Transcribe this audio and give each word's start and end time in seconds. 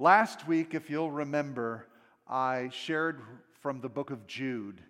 Last 0.00 0.46
week, 0.46 0.74
if 0.74 0.88
you'll 0.88 1.10
remember, 1.10 1.88
I 2.28 2.68
shared 2.72 3.20
from 3.60 3.80
the 3.80 3.88
book 3.88 4.12
of 4.12 4.28
Jude. 4.28 4.80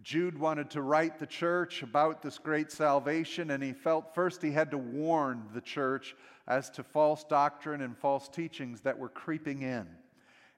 Jude 0.00 0.38
wanted 0.38 0.70
to 0.70 0.82
write 0.82 1.18
the 1.18 1.26
church 1.26 1.82
about 1.82 2.22
this 2.22 2.38
great 2.38 2.70
salvation, 2.70 3.50
and 3.50 3.60
he 3.60 3.72
felt 3.72 4.14
first 4.14 4.40
he 4.40 4.52
had 4.52 4.70
to 4.70 4.78
warn 4.78 5.42
the 5.54 5.60
church 5.60 6.14
as 6.46 6.70
to 6.70 6.84
false 6.84 7.24
doctrine 7.24 7.80
and 7.80 7.98
false 7.98 8.28
teachings 8.28 8.80
that 8.82 8.96
were 8.96 9.08
creeping 9.08 9.62
in. 9.62 9.88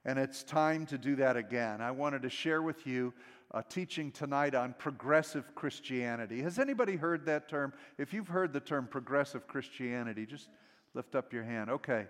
And 0.04 0.18
it's 0.18 0.42
time 0.42 0.84
to 0.84 0.98
do 0.98 1.16
that 1.16 1.38
again. 1.38 1.80
I 1.80 1.90
wanted 1.90 2.20
to 2.20 2.28
share 2.28 2.60
with 2.60 2.86
you 2.86 3.14
a 3.52 3.62
teaching 3.62 4.12
tonight 4.12 4.54
on 4.54 4.74
progressive 4.76 5.54
Christianity. 5.54 6.42
Has 6.42 6.58
anybody 6.58 6.96
heard 6.96 7.24
that 7.24 7.48
term? 7.48 7.72
If 7.96 8.12
you've 8.12 8.28
heard 8.28 8.52
the 8.52 8.60
term 8.60 8.86
progressive 8.86 9.48
Christianity, 9.48 10.26
just 10.26 10.50
lift 10.92 11.14
up 11.14 11.32
your 11.32 11.44
hand. 11.44 11.70
Okay. 11.70 12.08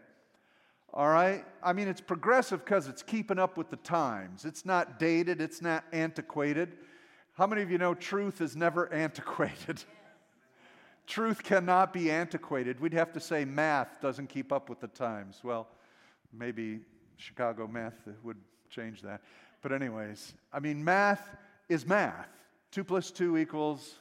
All 0.93 1.09
right? 1.09 1.45
I 1.63 1.73
mean, 1.73 1.89
it's 1.89 2.01
progressive 2.01 2.65
because 2.65 2.89
it's 2.89 3.03
keeping 3.03 3.39
up 3.39 3.57
with 3.57 3.71
the 3.71 3.77
times. 3.77 4.45
It's 4.45 4.67
not 4.67 4.99
dated, 4.99 5.41
it's 5.41 5.63
not 5.63 5.85
antiquated. 5.93 6.73
How 7.35 7.47
many 7.47 7.63
of 7.63 7.71
you 7.71 7.79
know 7.79 7.95
truth 7.95 8.41
is 8.41 8.57
never 8.57 8.93
antiquated? 8.93 9.83
truth 11.11 11.43
cannot 11.43 11.93
be 11.93 12.11
antiquated. 12.11 12.81
We'd 12.81 12.95
have 12.95 13.13
to 13.15 13.21
say 13.21 13.45
math 13.45 14.01
doesn't 14.01 14.29
keep 14.29 14.53
up 14.53 14.71
with 14.71 14.81
the 14.81 14.87
times. 14.87 15.41
Well, 15.43 15.67
maybe 16.33 16.81
Chicago 17.17 17.67
math 17.67 17.95
would 18.23 18.37
change 18.71 19.03
that. 19.03 19.21
But, 19.61 19.73
anyways, 19.73 20.33
I 20.53 20.61
mean, 20.61 20.83
math 20.83 21.37
is 21.69 21.85
math. 21.85 22.29
Two 22.71 22.85
plus 22.85 23.11
two 23.11 23.37
equals 23.37 23.97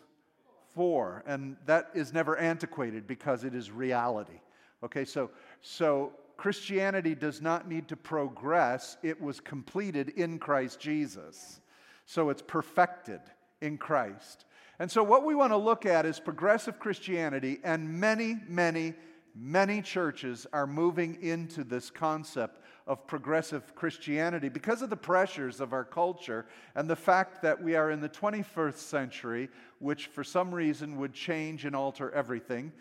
four. 0.75 1.23
And 1.25 1.57
that 1.65 1.89
is 1.95 2.13
never 2.13 2.37
antiquated 2.37 3.07
because 3.07 3.43
it 3.43 3.55
is 3.55 3.71
reality. 3.71 4.39
Okay, 4.83 5.03
so, 5.03 5.31
so 5.61 6.13
Christianity 6.39 7.15
does 7.15 7.41
not 7.41 7.67
need 7.67 7.89
to 7.89 7.97
progress, 7.97 8.95
it 9.03 9.19
was 9.19 9.41
completed 9.41 10.13
in 10.15 10.39
Christ 10.39 10.79
Jesus. 10.79 11.59
So 12.05 12.29
it's 12.29 12.41
perfected 12.41 13.19
in 13.59 13.77
Christ. 13.77 14.45
And 14.79 14.89
so, 14.89 15.03
what 15.03 15.25
we 15.25 15.35
want 15.35 15.51
to 15.51 15.57
look 15.57 15.85
at 15.85 16.05
is 16.05 16.17
progressive 16.17 16.79
Christianity, 16.79 17.59
and 17.65 17.99
many, 17.99 18.37
many, 18.47 18.93
many 19.35 19.81
churches 19.81 20.47
are 20.53 20.65
moving 20.65 21.21
into 21.21 21.65
this 21.65 21.89
concept 21.89 22.61
of 22.87 23.05
progressive 23.05 23.75
Christianity 23.75 24.47
because 24.47 24.81
of 24.81 24.89
the 24.89 24.95
pressures 24.95 25.59
of 25.59 25.73
our 25.73 25.83
culture 25.83 26.45
and 26.73 26.89
the 26.89 26.95
fact 26.95 27.41
that 27.41 27.61
we 27.61 27.75
are 27.75 27.91
in 27.91 27.99
the 27.99 28.07
21st 28.07 28.77
century, 28.77 29.49
which 29.79 30.07
for 30.07 30.23
some 30.23 30.55
reason 30.55 30.95
would 30.95 31.13
change 31.13 31.65
and 31.65 31.75
alter 31.75 32.09
everything 32.11 32.71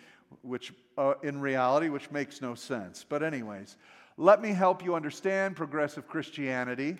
which 0.42 0.72
uh, 0.96 1.14
in 1.22 1.40
reality, 1.40 1.88
which 1.88 2.10
makes 2.10 2.40
no 2.40 2.54
sense. 2.54 3.04
But, 3.08 3.22
anyways, 3.22 3.76
let 4.16 4.42
me 4.42 4.52
help 4.52 4.84
you 4.84 4.94
understand 4.94 5.56
progressive 5.56 6.08
Christianity. 6.08 6.96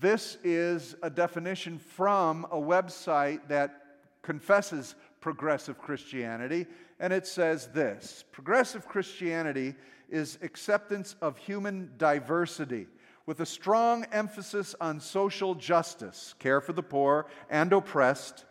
This 0.00 0.38
is 0.44 0.94
a 1.02 1.10
definition 1.10 1.78
from 1.78 2.46
a 2.50 2.56
website 2.56 3.40
that 3.48 3.82
confesses 4.22 4.94
progressive 5.20 5.78
Christianity, 5.78 6.66
and 7.00 7.12
it 7.12 7.26
says 7.26 7.68
this 7.68 8.24
Progressive 8.32 8.86
Christianity 8.86 9.74
is 10.08 10.38
acceptance 10.42 11.16
of 11.20 11.36
human 11.36 11.90
diversity 11.98 12.86
with 13.26 13.40
a 13.40 13.46
strong 13.46 14.04
emphasis 14.12 14.74
on 14.80 15.00
social 15.00 15.54
justice, 15.54 16.34
care 16.38 16.60
for 16.60 16.72
the 16.72 16.82
poor 16.82 17.26
and 17.50 17.72
oppressed, 17.72 18.44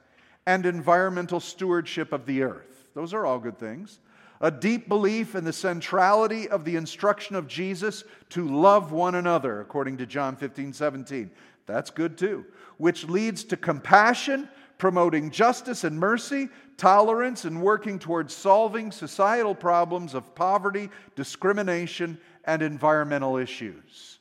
and 0.45 0.65
environmental 0.65 1.39
stewardship 1.39 2.11
of 2.11 2.25
the 2.25 2.43
earth. 2.43 2.87
Those 2.93 3.13
are 3.13 3.25
all 3.25 3.39
good 3.39 3.57
things 3.57 3.99
a 4.41 4.51
deep 4.51 4.89
belief 4.89 5.35
in 5.35 5.43
the 5.43 5.53
centrality 5.53 6.47
of 6.49 6.65
the 6.65 6.75
instruction 6.75 7.35
of 7.35 7.47
Jesus 7.47 8.03
to 8.29 8.47
love 8.47 8.91
one 8.91 9.15
another, 9.15 9.61
according 9.61 9.97
to 9.97 10.05
John 10.05 10.35
15, 10.35 10.73
17. 10.73 11.31
That's 11.65 11.89
good 11.89 12.17
too. 12.17 12.45
Which 12.77 13.07
leads 13.07 13.43
to 13.45 13.57
compassion, 13.57 14.49
promoting 14.77 15.31
justice 15.31 15.83
and 15.83 15.99
mercy, 15.99 16.49
tolerance, 16.77 17.45
and 17.45 17.61
working 17.61 17.97
towards 17.97 18.33
solving 18.33 18.91
societal 18.91 19.55
problems 19.55 20.13
of 20.13 20.35
poverty, 20.35 20.89
discrimination, 21.15 22.19
and 22.43 22.61
environmental 22.61 23.37
issues. 23.37 24.19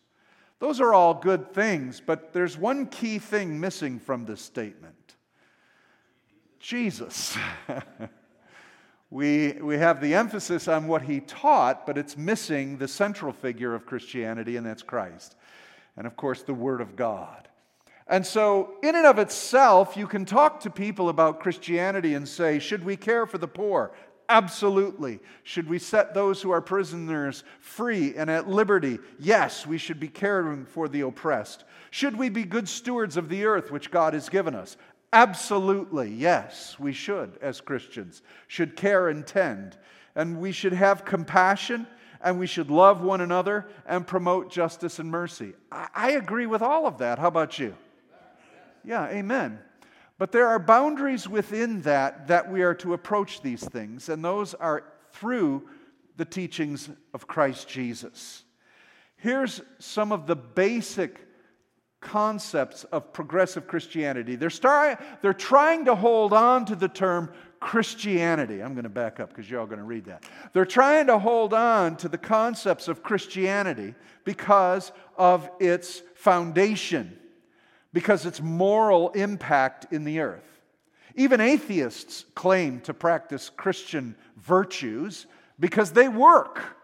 Those 0.60 0.80
are 0.80 0.94
all 0.94 1.14
good 1.14 1.52
things, 1.52 2.00
but 2.04 2.32
there's 2.32 2.56
one 2.56 2.86
key 2.86 3.18
thing 3.18 3.60
missing 3.60 3.98
from 3.98 4.24
this 4.24 4.40
statement 4.40 4.94
Jesus. 6.60 7.36
we, 9.14 9.52
we 9.62 9.78
have 9.78 10.00
the 10.00 10.12
emphasis 10.16 10.66
on 10.66 10.88
what 10.88 11.02
he 11.02 11.20
taught, 11.20 11.86
but 11.86 11.96
it's 11.96 12.16
missing 12.16 12.78
the 12.78 12.88
central 12.88 13.32
figure 13.32 13.72
of 13.72 13.86
Christianity, 13.86 14.56
and 14.56 14.66
that's 14.66 14.82
Christ. 14.82 15.36
And 15.96 16.04
of 16.04 16.16
course, 16.16 16.42
the 16.42 16.52
Word 16.52 16.80
of 16.80 16.96
God. 16.96 17.46
And 18.08 18.26
so, 18.26 18.74
in 18.82 18.96
and 18.96 19.06
of 19.06 19.20
itself, 19.20 19.96
you 19.96 20.08
can 20.08 20.24
talk 20.24 20.58
to 20.62 20.70
people 20.70 21.10
about 21.10 21.38
Christianity 21.38 22.14
and 22.14 22.28
say, 22.28 22.58
should 22.58 22.84
we 22.84 22.96
care 22.96 23.24
for 23.24 23.38
the 23.38 23.46
poor? 23.46 23.92
Absolutely. 24.28 25.20
Should 25.44 25.68
we 25.68 25.78
set 25.78 26.12
those 26.12 26.42
who 26.42 26.50
are 26.50 26.60
prisoners 26.60 27.44
free 27.60 28.16
and 28.16 28.28
at 28.28 28.48
liberty? 28.48 28.98
Yes, 29.20 29.64
we 29.64 29.78
should 29.78 30.00
be 30.00 30.08
caring 30.08 30.64
for 30.64 30.88
the 30.88 31.02
oppressed. 31.02 31.62
Should 31.92 32.16
we 32.16 32.30
be 32.30 32.42
good 32.42 32.68
stewards 32.68 33.16
of 33.16 33.28
the 33.28 33.44
earth 33.44 33.70
which 33.70 33.92
God 33.92 34.12
has 34.14 34.28
given 34.28 34.56
us? 34.56 34.76
Absolutely, 35.14 36.10
yes, 36.10 36.76
we 36.76 36.92
should, 36.92 37.38
as 37.40 37.60
Christians, 37.60 38.20
should 38.48 38.74
care 38.74 39.08
and 39.08 39.24
tend. 39.24 39.78
And 40.16 40.40
we 40.40 40.50
should 40.50 40.72
have 40.72 41.04
compassion 41.04 41.86
and 42.20 42.36
we 42.36 42.48
should 42.48 42.68
love 42.68 43.00
one 43.00 43.20
another 43.20 43.68
and 43.86 44.04
promote 44.04 44.50
justice 44.50 44.98
and 44.98 45.08
mercy. 45.08 45.52
I, 45.70 45.86
I 45.94 46.10
agree 46.12 46.46
with 46.46 46.62
all 46.62 46.84
of 46.84 46.98
that. 46.98 47.20
How 47.20 47.28
about 47.28 47.60
you? 47.60 47.76
Yeah, 48.82 49.06
amen. 49.06 49.60
But 50.18 50.32
there 50.32 50.48
are 50.48 50.58
boundaries 50.58 51.28
within 51.28 51.82
that 51.82 52.26
that 52.26 52.50
we 52.50 52.62
are 52.62 52.74
to 52.74 52.92
approach 52.92 53.40
these 53.40 53.62
things, 53.62 54.08
and 54.08 54.24
those 54.24 54.52
are 54.54 54.82
through 55.12 55.68
the 56.16 56.24
teachings 56.24 56.90
of 57.12 57.28
Christ 57.28 57.68
Jesus. 57.68 58.42
Here's 59.14 59.60
some 59.78 60.10
of 60.10 60.26
the 60.26 60.36
basic 60.36 61.20
concepts 62.04 62.84
of 62.84 63.12
progressive 63.12 63.66
Christianity. 63.66 64.36
They're, 64.36 64.50
start, 64.50 65.00
they're 65.22 65.34
trying 65.34 65.86
to 65.86 65.96
hold 65.96 66.32
on 66.32 66.66
to 66.66 66.76
the 66.76 66.86
term 66.86 67.30
Christianity. 67.58 68.62
I'm 68.62 68.74
going 68.74 68.84
to 68.84 68.90
back 68.90 69.18
up 69.18 69.30
because 69.30 69.50
you're 69.50 69.58
all 69.58 69.66
going 69.66 69.78
to 69.78 69.84
read 69.84 70.04
that. 70.04 70.22
They're 70.52 70.66
trying 70.66 71.06
to 71.06 71.18
hold 71.18 71.54
on 71.54 71.96
to 71.96 72.08
the 72.08 72.18
concepts 72.18 72.86
of 72.88 73.02
Christianity 73.02 73.94
because 74.24 74.92
of 75.16 75.50
its 75.58 76.02
foundation, 76.14 77.18
because 77.92 78.26
its 78.26 78.40
moral 78.40 79.10
impact 79.10 79.92
in 79.92 80.04
the 80.04 80.20
earth. 80.20 80.60
Even 81.16 81.40
atheists 81.40 82.26
claim 82.34 82.80
to 82.82 82.92
practice 82.92 83.50
Christian 83.50 84.14
virtues 84.36 85.26
because 85.58 85.92
they 85.92 86.08
work. 86.08 86.76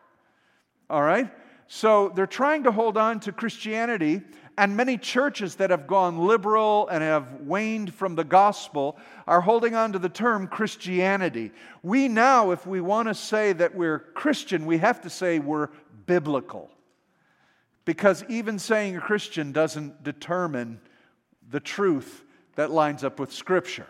All 0.89 1.03
right? 1.03 1.31
So 1.73 2.09
they're 2.09 2.27
trying 2.27 2.65
to 2.65 2.73
hold 2.73 2.97
on 2.97 3.21
to 3.21 3.33
Christianity 3.33 4.23
and 4.57 4.77
many 4.77 4.99
churches 4.99 5.57
that 5.57 5.71
have 5.71 5.87
gone 5.87 6.27
liberal 6.27 6.89
and 6.89 7.03
have 7.03 7.33
waned 7.41 7.95
from 7.95 8.15
the 8.15 8.25
gospel 8.25 8.99
are 9.27 9.41
holding 9.41 9.75
on 9.75 9.93
to 9.93 9.99
the 9.99 10.09
term 10.09 10.47
Christianity. 10.47 11.53
We 11.83 12.09
now, 12.09 12.51
if 12.51 12.67
we 12.67 12.81
want 12.81 13.09
to 13.09 13.15
say 13.15 13.53
that 13.55 13.75
we're 13.75 13.99
Christian, 13.99 14.67
we 14.67 14.79
have 14.79 15.01
to 15.03 15.11
say 15.11 15.39
we're 15.39 15.69
biblical. 16.07 16.71
Because 17.85 18.25
even 18.29 18.59
saying 18.59 18.97
a 18.97 19.01
Christian 19.01 19.53
doesn't 19.53 20.03
determine 20.03 20.81
the 21.49 21.61
truth 21.61 22.25
that 22.57 22.71
lines 22.71 23.03
up 23.05 23.19
with 23.19 23.33
Scripture. 23.33 23.87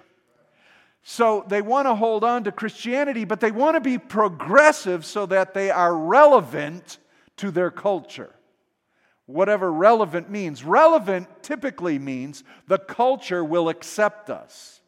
So 1.03 1.45
they 1.49 1.63
want 1.63 1.87
to 1.87 1.95
hold 1.95 2.25
on 2.25 2.45
to 2.45 2.53
Christianity, 2.53 3.25
but 3.25 3.41
they 3.41 3.51
want 3.51 3.77
to 3.77 3.81
be 3.81 3.99
progressive 3.99 5.05
so 5.05 5.27
that 5.27 5.55
they 5.55 5.71
are 5.71 5.97
relevant 5.97 6.99
to 7.39 7.51
their 7.51 7.71
culture 7.71 8.35
whatever 9.31 9.73
relevant 9.73 10.31
means. 10.31 10.65
Relevant 10.65 11.29
typically 11.43 11.99
means 11.99 12.45
the 12.67 12.79
culture 12.79 13.45
will 13.45 13.69
accept 13.69 14.31
us. 14.31 14.81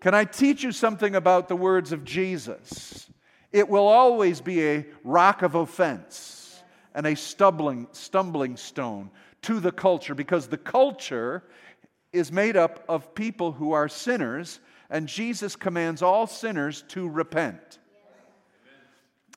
Can 0.00 0.14
I 0.14 0.24
teach 0.24 0.62
you 0.62 0.72
something 0.72 1.14
about 1.14 1.48
the 1.48 1.56
words 1.56 1.92
of 1.92 2.04
Jesus? 2.04 3.10
It 3.52 3.68
will 3.68 3.86
always 3.86 4.40
be 4.40 4.66
a 4.66 4.86
rock 5.04 5.42
of 5.42 5.54
offense 5.54 6.62
and 6.94 7.06
a 7.06 7.16
stumbling, 7.16 7.88
stumbling 7.92 8.56
stone 8.56 9.10
to 9.42 9.60
the 9.60 9.72
culture 9.72 10.14
because 10.14 10.48
the 10.48 10.58
culture 10.58 11.44
is 12.12 12.32
made 12.32 12.56
up 12.56 12.84
of 12.88 13.14
people 13.14 13.52
who 13.52 13.72
are 13.72 13.88
sinners, 13.88 14.60
and 14.90 15.06
Jesus 15.06 15.56
commands 15.56 16.02
all 16.02 16.26
sinners 16.26 16.82
to 16.88 17.08
repent. 17.08 17.78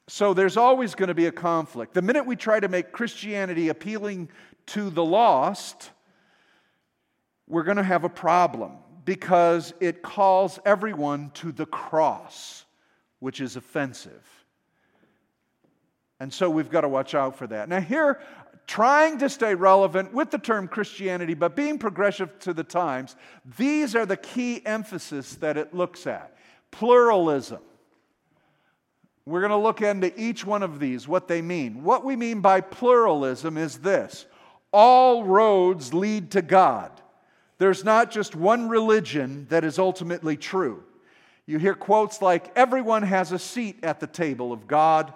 So 0.10 0.34
there's 0.34 0.58
always 0.58 0.96
going 0.96 1.10
to 1.10 1.14
be 1.14 1.28
a 1.28 1.32
conflict. 1.32 1.94
The 1.94 2.02
minute 2.02 2.26
we 2.26 2.36
try 2.36 2.60
to 2.60 2.68
make 2.68 2.92
Christianity 2.92 3.70
appealing 3.70 4.30
to 4.68 4.90
the 4.90 5.06
lost, 5.06 5.92
we're 7.48 7.64
going 7.64 7.78
to 7.78 7.84
have 7.84 8.04
a 8.04 8.10
problem 8.10 8.78
because 9.06 9.72
it 9.80 10.02
calls 10.02 10.60
everyone 10.66 11.30
to 11.36 11.52
the 11.52 11.68
cross, 11.68 12.66
which 13.20 13.40
is 13.40 13.56
offensive. 13.56 14.28
And 16.20 16.34
so 16.34 16.50
we've 16.50 16.72
got 16.72 16.82
to 16.82 16.90
watch 16.90 17.14
out 17.14 17.38
for 17.38 17.46
that. 17.46 17.70
Now, 17.70 17.80
here, 17.80 18.20
trying 18.66 19.20
to 19.20 19.30
stay 19.30 19.54
relevant 19.54 20.12
with 20.12 20.32
the 20.32 20.40
term 20.40 20.68
Christianity, 20.68 21.36
but 21.36 21.56
being 21.56 21.78
progressive 21.78 22.40
to 22.40 22.54
the 22.54 22.64
times, 22.64 23.16
these 23.58 23.96
are 23.96 24.08
the 24.08 24.18
key 24.18 24.66
emphasis 24.66 25.36
that 25.36 25.56
it 25.56 25.72
looks 25.72 26.08
at 26.08 26.36
pluralism. 26.72 27.62
We're 29.26 29.42
going 29.42 29.52
to 29.52 29.58
look 29.58 29.82
into 29.82 30.18
each 30.20 30.46
one 30.46 30.64
of 30.64 30.80
these, 30.80 31.08
what 31.08 31.28
they 31.28 31.42
mean. 31.42 31.84
What 31.84 32.04
we 32.04 32.16
mean 32.16 32.42
by 32.42 32.62
pluralism 32.62 33.58
is 33.58 33.80
this 33.80 34.26
all 34.72 35.24
roads 35.24 35.94
lead 35.94 36.32
to 36.32 36.42
God. 36.42 36.92
There's 37.58 37.84
not 37.84 38.12
just 38.12 38.36
one 38.36 38.70
religion 38.70 39.48
that 39.50 39.64
is 39.64 39.80
ultimately 39.80 40.38
true. 40.38 40.84
You 41.46 41.58
hear 41.58 41.74
quotes 41.74 42.22
like, 42.22 42.52
Everyone 42.56 43.04
has 43.04 43.32
a 43.32 43.40
seat 43.40 43.80
at 43.84 44.00
the 44.00 44.08
table 44.08 44.54
of 44.54 44.68
God. 44.68 45.14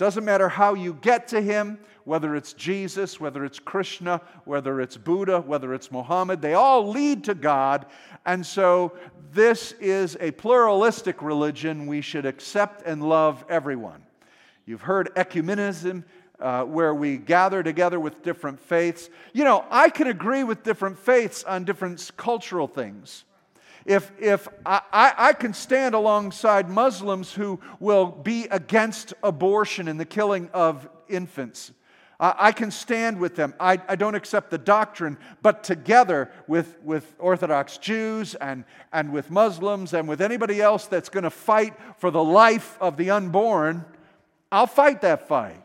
Doesn't 0.00 0.24
matter 0.24 0.48
how 0.48 0.72
you 0.72 0.94
get 0.94 1.28
to 1.28 1.42
Him, 1.42 1.78
whether 2.04 2.34
it's 2.34 2.54
Jesus, 2.54 3.20
whether 3.20 3.44
it's 3.44 3.58
Krishna, 3.58 4.22
whether 4.46 4.80
it's 4.80 4.96
Buddha, 4.96 5.42
whether 5.42 5.74
it's 5.74 5.92
Muhammad, 5.92 6.40
they 6.40 6.54
all 6.54 6.88
lead 6.88 7.24
to 7.24 7.34
God. 7.34 7.84
And 8.24 8.46
so, 8.46 8.96
this 9.30 9.72
is 9.72 10.16
a 10.18 10.30
pluralistic 10.30 11.20
religion. 11.20 11.86
We 11.86 12.00
should 12.00 12.24
accept 12.24 12.86
and 12.86 13.06
love 13.06 13.44
everyone. 13.50 14.02
You've 14.64 14.80
heard 14.80 15.14
ecumenism, 15.16 16.04
uh, 16.40 16.64
where 16.64 16.94
we 16.94 17.18
gather 17.18 17.62
together 17.62 18.00
with 18.00 18.22
different 18.22 18.58
faiths. 18.58 19.10
You 19.34 19.44
know, 19.44 19.66
I 19.70 19.90
can 19.90 20.06
agree 20.06 20.44
with 20.44 20.62
different 20.62 20.98
faiths 20.98 21.44
on 21.44 21.64
different 21.64 22.10
cultural 22.16 22.66
things. 22.66 23.24
If, 23.86 24.12
if 24.20 24.46
I, 24.66 24.82
I, 24.92 25.32
can 25.32 25.54
stand 25.54 25.94
alongside 25.94 26.68
Muslims 26.68 27.32
who 27.32 27.60
will 27.78 28.06
be 28.06 28.44
against 28.50 29.14
abortion 29.22 29.88
and 29.88 29.98
the 29.98 30.04
killing 30.04 30.50
of 30.52 30.88
infants, 31.08 31.72
I, 32.18 32.34
I 32.38 32.52
can 32.52 32.70
stand 32.70 33.18
with 33.18 33.36
them. 33.36 33.54
I, 33.58 33.80
I 33.88 33.96
don't 33.96 34.14
accept 34.14 34.50
the 34.50 34.58
doctrine, 34.58 35.16
but 35.40 35.64
together 35.64 36.30
with, 36.46 36.78
with 36.84 37.14
Orthodox 37.18 37.78
Jews 37.78 38.34
and, 38.34 38.64
and 38.92 39.12
with 39.12 39.30
Muslims 39.30 39.94
and 39.94 40.06
with 40.06 40.20
anybody 40.20 40.60
else 40.60 40.86
that's 40.86 41.08
going 41.08 41.24
to 41.24 41.30
fight 41.30 41.74
for 41.96 42.10
the 42.10 42.22
life 42.22 42.76
of 42.80 42.98
the 42.98 43.10
unborn, 43.10 43.84
I'll 44.52 44.66
fight 44.66 45.00
that 45.00 45.26
fight. 45.26 45.62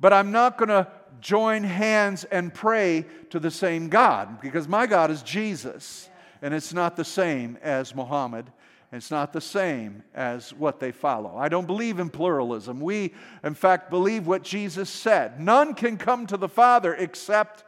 But 0.00 0.12
I'm 0.12 0.30
not 0.30 0.58
going 0.58 0.68
to 0.68 0.86
join 1.20 1.64
hands 1.64 2.22
and 2.24 2.54
pray 2.54 3.04
to 3.30 3.40
the 3.40 3.50
same 3.50 3.88
God 3.88 4.40
because 4.40 4.68
my 4.68 4.86
God 4.86 5.10
is 5.10 5.22
Jesus 5.22 6.07
and 6.42 6.54
it's 6.54 6.72
not 6.72 6.96
the 6.96 7.04
same 7.04 7.58
as 7.62 7.94
Muhammad. 7.94 8.50
It's 8.90 9.10
not 9.10 9.32
the 9.34 9.40
same 9.40 10.02
as 10.14 10.54
what 10.54 10.80
they 10.80 10.92
follow. 10.92 11.36
I 11.36 11.48
don't 11.48 11.66
believe 11.66 11.98
in 11.98 12.08
pluralism. 12.08 12.80
We, 12.80 13.12
in 13.44 13.54
fact, 13.54 13.90
believe 13.90 14.26
what 14.26 14.42
Jesus 14.42 14.88
said 14.88 15.40
none 15.40 15.74
can 15.74 15.98
come 15.98 16.26
to 16.26 16.36
the 16.36 16.48
Father 16.48 16.94
except 16.94 17.64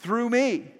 through 0.00 0.30
me. 0.30 0.72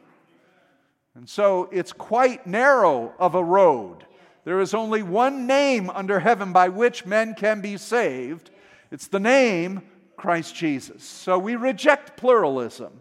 And 1.14 1.28
so 1.28 1.68
it's 1.72 1.92
quite 1.92 2.46
narrow 2.46 3.14
of 3.18 3.34
a 3.34 3.42
road. 3.42 4.04
There 4.44 4.60
is 4.60 4.74
only 4.74 5.02
one 5.02 5.46
name 5.46 5.90
under 5.90 6.20
heaven 6.20 6.52
by 6.52 6.68
which 6.68 7.06
men 7.06 7.34
can 7.34 7.60
be 7.60 7.76
saved. 7.76 8.50
It's 8.90 9.06
the 9.06 9.20
name 9.20 9.82
Christ 10.16 10.54
Jesus. 10.54 11.02
So 11.04 11.38
we 11.38 11.56
reject 11.56 12.16
pluralism. 12.16 13.00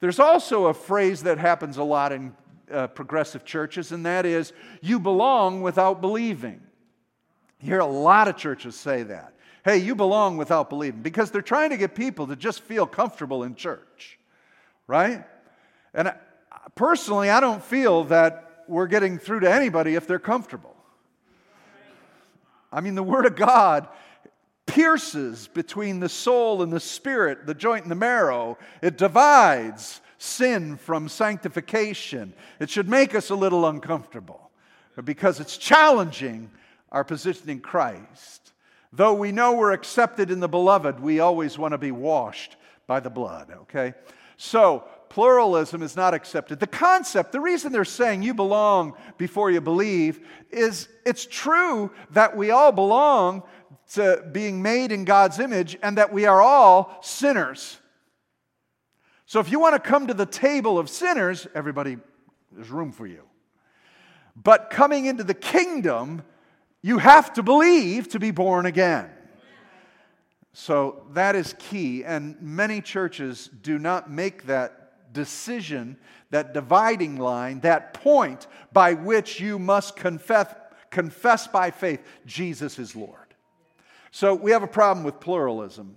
There's 0.00 0.18
also 0.18 0.66
a 0.66 0.74
phrase 0.74 1.22
that 1.22 1.38
happens 1.38 1.78
a 1.78 1.82
lot 1.82 2.12
in 2.12 2.34
uh, 2.70 2.86
progressive 2.88 3.44
churches, 3.44 3.92
and 3.92 4.06
that 4.06 4.26
is, 4.26 4.52
you 4.80 4.98
belong 4.98 5.62
without 5.62 6.00
believing. 6.00 6.60
You 7.60 7.68
hear 7.68 7.80
a 7.80 7.86
lot 7.86 8.28
of 8.28 8.36
churches 8.36 8.74
say 8.74 9.02
that. 9.04 9.34
Hey, 9.64 9.78
you 9.78 9.94
belong 9.94 10.36
without 10.36 10.70
believing, 10.70 11.02
because 11.02 11.30
they're 11.30 11.42
trying 11.42 11.70
to 11.70 11.76
get 11.76 11.94
people 11.94 12.26
to 12.28 12.36
just 12.36 12.62
feel 12.62 12.86
comfortable 12.86 13.42
in 13.42 13.54
church, 13.54 14.18
right? 14.86 15.24
And 15.92 16.08
I, 16.08 16.16
personally, 16.74 17.30
I 17.30 17.40
don't 17.40 17.62
feel 17.62 18.04
that 18.04 18.64
we're 18.68 18.86
getting 18.86 19.18
through 19.18 19.40
to 19.40 19.52
anybody 19.52 19.94
if 19.94 20.06
they're 20.06 20.18
comfortable. 20.18 20.76
I 22.72 22.80
mean, 22.80 22.94
the 22.94 23.02
Word 23.02 23.26
of 23.26 23.36
God 23.36 23.88
pierces 24.66 25.48
between 25.48 26.00
the 26.00 26.08
soul 26.08 26.62
and 26.62 26.72
the 26.72 26.80
spirit, 26.80 27.46
the 27.46 27.54
joint 27.54 27.84
and 27.84 27.90
the 27.90 27.96
marrow. 27.96 28.58
It 28.82 28.98
divides 28.98 30.00
sin 30.18 30.76
from 30.76 31.08
sanctification. 31.08 32.32
It 32.60 32.70
should 32.70 32.88
make 32.88 33.14
us 33.14 33.30
a 33.30 33.34
little 33.34 33.66
uncomfortable 33.66 34.50
because 35.04 35.40
it's 35.40 35.56
challenging 35.56 36.50
our 36.90 37.04
position 37.04 37.50
in 37.50 37.60
Christ. 37.60 38.52
Though 38.92 39.14
we 39.14 39.32
know 39.32 39.54
we're 39.54 39.72
accepted 39.72 40.30
in 40.30 40.40
the 40.40 40.48
beloved, 40.48 41.00
we 41.00 41.20
always 41.20 41.58
want 41.58 41.72
to 41.72 41.78
be 41.78 41.90
washed 41.90 42.56
by 42.86 43.00
the 43.00 43.10
blood, 43.10 43.50
okay? 43.62 43.94
So, 44.36 44.84
pluralism 45.08 45.82
is 45.82 45.96
not 45.96 46.14
accepted. 46.14 46.60
The 46.60 46.66
concept, 46.66 47.32
the 47.32 47.40
reason 47.40 47.72
they're 47.72 47.84
saying 47.84 48.22
you 48.22 48.34
belong 48.34 48.94
before 49.18 49.50
you 49.50 49.60
believe, 49.60 50.26
is 50.50 50.88
it's 51.04 51.26
true 51.26 51.90
that 52.10 52.36
we 52.36 52.50
all 52.50 52.72
belong 52.72 53.42
to 53.92 54.24
being 54.32 54.62
made 54.62 54.92
in 54.92 55.04
God's 55.04 55.38
image 55.38 55.76
and 55.82 55.98
that 55.98 56.12
we 56.12 56.26
are 56.26 56.42
all 56.42 56.98
sinners. 57.02 57.78
So 59.26 59.40
if 59.40 59.50
you 59.50 59.58
want 59.58 59.74
to 59.74 59.80
come 59.80 60.06
to 60.06 60.14
the 60.14 60.24
table 60.24 60.78
of 60.78 60.88
sinners, 60.88 61.48
everybody, 61.54 61.98
there's 62.52 62.70
room 62.70 62.92
for 62.92 63.06
you. 63.06 63.22
But 64.36 64.70
coming 64.70 65.06
into 65.06 65.24
the 65.24 65.34
kingdom, 65.34 66.22
you 66.80 66.98
have 66.98 67.32
to 67.34 67.42
believe 67.42 68.08
to 68.10 68.20
be 68.20 68.30
born 68.30 68.66
again. 68.66 69.10
So 70.52 71.06
that 71.12 71.34
is 71.34 71.54
key. 71.58 72.04
And 72.04 72.40
many 72.40 72.80
churches 72.80 73.50
do 73.62 73.78
not 73.78 74.10
make 74.10 74.44
that 74.46 75.12
decision, 75.12 75.96
that 76.30 76.54
dividing 76.54 77.18
line, 77.18 77.60
that 77.60 77.94
point 77.94 78.46
by 78.72 78.94
which 78.94 79.40
you 79.40 79.58
must 79.58 79.96
confess, 79.96 80.54
confess 80.90 81.48
by 81.48 81.72
faith 81.72 82.00
Jesus 82.26 82.78
is 82.78 82.94
Lord. 82.94 83.34
So 84.12 84.34
we 84.34 84.52
have 84.52 84.62
a 84.62 84.68
problem 84.68 85.04
with 85.04 85.18
pluralism. 85.18 85.96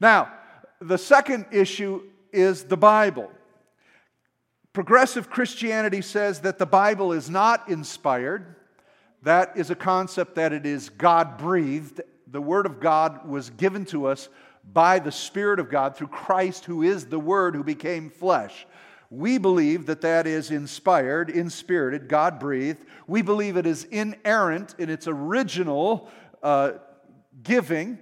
Now, 0.00 0.32
the 0.80 0.98
second 0.98 1.46
issue 1.52 2.02
is 2.32 2.64
the 2.64 2.76
Bible. 2.76 3.30
Progressive 4.72 5.30
Christianity 5.30 6.02
says 6.02 6.40
that 6.40 6.58
the 6.58 6.66
Bible 6.66 7.12
is 7.12 7.28
not 7.28 7.68
inspired. 7.68 8.54
That 9.22 9.56
is 9.56 9.70
a 9.70 9.74
concept 9.74 10.36
that 10.36 10.52
it 10.52 10.64
is 10.64 10.88
God 10.88 11.38
breathed. 11.38 12.00
The 12.28 12.40
Word 12.40 12.66
of 12.66 12.78
God 12.78 13.28
was 13.28 13.50
given 13.50 13.84
to 13.86 14.06
us 14.06 14.28
by 14.72 14.98
the 14.98 15.10
Spirit 15.10 15.58
of 15.58 15.70
God 15.70 15.96
through 15.96 16.08
Christ, 16.08 16.66
who 16.66 16.82
is 16.82 17.06
the 17.06 17.18
Word 17.18 17.54
who 17.54 17.64
became 17.64 18.10
flesh. 18.10 18.66
We 19.10 19.38
believe 19.38 19.86
that 19.86 20.02
that 20.02 20.26
is 20.26 20.50
inspired, 20.50 21.30
inspirited, 21.30 22.08
God 22.08 22.38
breathed. 22.38 22.84
We 23.06 23.22
believe 23.22 23.56
it 23.56 23.66
is 23.66 23.84
inerrant 23.84 24.74
in 24.78 24.90
its 24.90 25.08
original 25.08 26.10
uh, 26.42 26.72
giving. 27.42 27.98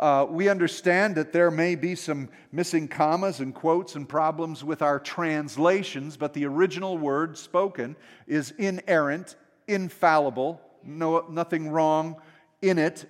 Uh, 0.00 0.26
we 0.30 0.48
understand 0.48 1.14
that 1.14 1.30
there 1.30 1.50
may 1.50 1.74
be 1.74 1.94
some 1.94 2.26
missing 2.52 2.88
commas 2.88 3.40
and 3.40 3.54
quotes 3.54 3.96
and 3.96 4.08
problems 4.08 4.64
with 4.64 4.80
our 4.80 4.98
translations, 4.98 6.16
but 6.16 6.32
the 6.32 6.46
original 6.46 6.96
word 6.96 7.36
spoken 7.36 7.94
is 8.26 8.52
inerrant, 8.52 9.36
infallible, 9.68 10.58
no, 10.82 11.26
nothing 11.28 11.68
wrong 11.68 12.16
in 12.62 12.78
it, 12.78 13.04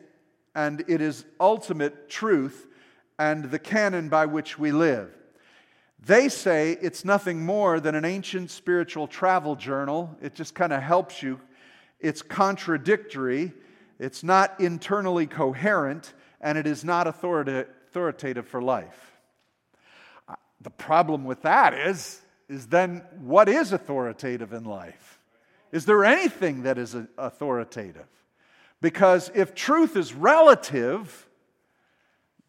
and 0.56 0.82
it 0.88 1.00
is 1.00 1.25
ultimate 1.38 2.09
truth 2.09 2.66
and 3.20 3.44
the 3.44 3.59
canon 3.61 4.09
by 4.09 4.26
which 4.26 4.59
we 4.59 4.73
live. 4.73 5.16
They 6.04 6.28
say 6.28 6.76
it's 6.82 7.04
nothing 7.04 7.47
more 7.47 7.78
than 7.78 7.94
an 7.94 8.04
ancient 8.04 8.50
spiritual 8.50 9.06
travel 9.06 9.54
journal. 9.54 10.16
It 10.20 10.35
just 10.35 10.56
kind 10.56 10.73
of 10.73 10.82
helps 10.82 11.23
you. 11.23 11.38
It's 12.00 12.20
contradictory, 12.20 13.52
it's 14.00 14.25
not 14.25 14.59
internally 14.59 15.28
coherent 15.28 16.14
and 16.40 16.56
it 16.56 16.66
is 16.66 16.85
not 16.85 17.06
authoritative 17.06 18.47
for 18.47 18.62
life. 18.62 19.18
Uh, 20.28 20.35
the 20.61 20.70
problem 20.70 21.25
with 21.25 21.42
that 21.42 21.75
is, 21.75 22.20
is 22.49 22.66
then 22.66 23.04
what 23.20 23.49
is 23.49 23.73
authoritative 23.73 24.52
in 24.52 24.64
life? 24.64 25.20
Is 25.73 25.85
there 25.85 26.04
anything 26.04 26.62
that 26.64 26.78
is 26.78 26.97
authoritative? 27.16 28.09
Because 28.80 29.30
if 29.35 29.54
truth 29.54 29.97
is 29.97 30.14
relative, 30.14 31.28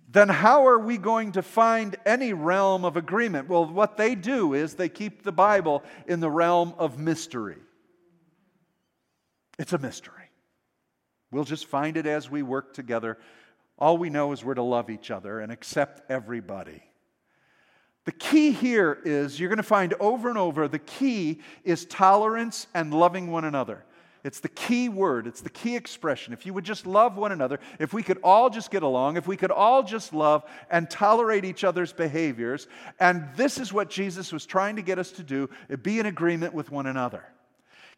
then 0.10 0.28
how 0.28 0.68
are 0.68 0.80
we 0.80 0.98
going 0.98 1.34
to 1.34 1.42
find 1.42 1.96
any 2.06 2.34
realm 2.34 2.84
of 2.84 2.98
agreement? 2.98 3.48
Well, 3.48 3.66
what 3.66 3.98
they 3.98 4.16
do 4.16 4.54
is 4.54 4.74
they 4.74 4.90
keep 4.90 5.24
the 5.24 5.32
Bible 5.32 5.84
in 6.08 6.20
the 6.20 6.32
realm 6.32 6.74
of 6.78 6.98
mystery. 6.98 7.58
It's 9.60 9.74
a 9.74 9.78
mystery. 9.78 10.16
We'll 11.32 11.44
just 11.44 11.66
find 11.66 11.96
it 11.96 12.06
as 12.06 12.30
we 12.30 12.42
work 12.42 12.74
together 12.74 13.18
all 13.82 13.98
we 13.98 14.12
know 14.12 14.32
is 14.32 14.46
we're 14.46 14.54
to 14.54 14.62
love 14.62 14.92
each 14.92 15.10
other 15.10 15.40
and 15.40 15.52
accept 15.52 16.10
everybody. 16.10 16.84
The 18.06 18.12
key 18.12 18.52
here 18.52 19.00
is 19.04 19.40
you're 19.40 19.50
going 19.50 19.58
to 19.58 19.64
find 19.64 19.96
over 20.00 20.30
and 20.30 20.38
over 20.38 20.68
the 20.68 20.80
key 20.80 21.42
is 21.64 21.86
tolerance 21.86 22.68
and 22.76 22.94
loving 22.94 23.32
one 23.32 23.44
another. 23.44 23.84
It's 24.24 24.40
the 24.40 24.50
key 24.50 24.88
word, 24.88 25.26
it's 25.26 25.42
the 25.42 25.50
key 25.50 25.76
expression. 25.76 26.32
If 26.32 26.46
you 26.46 26.54
would 26.54 26.64
just 26.64 26.86
love 26.86 27.18
one 27.18 27.32
another, 27.32 27.60
if 27.80 27.92
we 27.92 28.04
could 28.04 28.20
all 28.24 28.52
just 28.52 28.70
get 28.70 28.84
along, 28.84 29.18
if 29.18 29.26
we 29.26 29.36
could 29.36 29.50
all 29.50 29.82
just 29.82 30.14
love 30.14 30.44
and 30.70 30.88
tolerate 30.88 31.44
each 31.44 31.64
other's 31.64 31.92
behaviors, 31.92 32.68
and 33.00 33.28
this 33.36 33.58
is 33.58 33.74
what 33.74 33.90
Jesus 33.90 34.32
was 34.32 34.46
trying 34.46 34.76
to 34.76 34.84
get 34.84 35.00
us 35.00 35.12
to 35.14 35.24
do 35.24 35.50
be 35.82 36.00
in 36.00 36.06
agreement 36.06 36.54
with 36.54 36.70
one 36.70 36.86
another. 36.86 37.24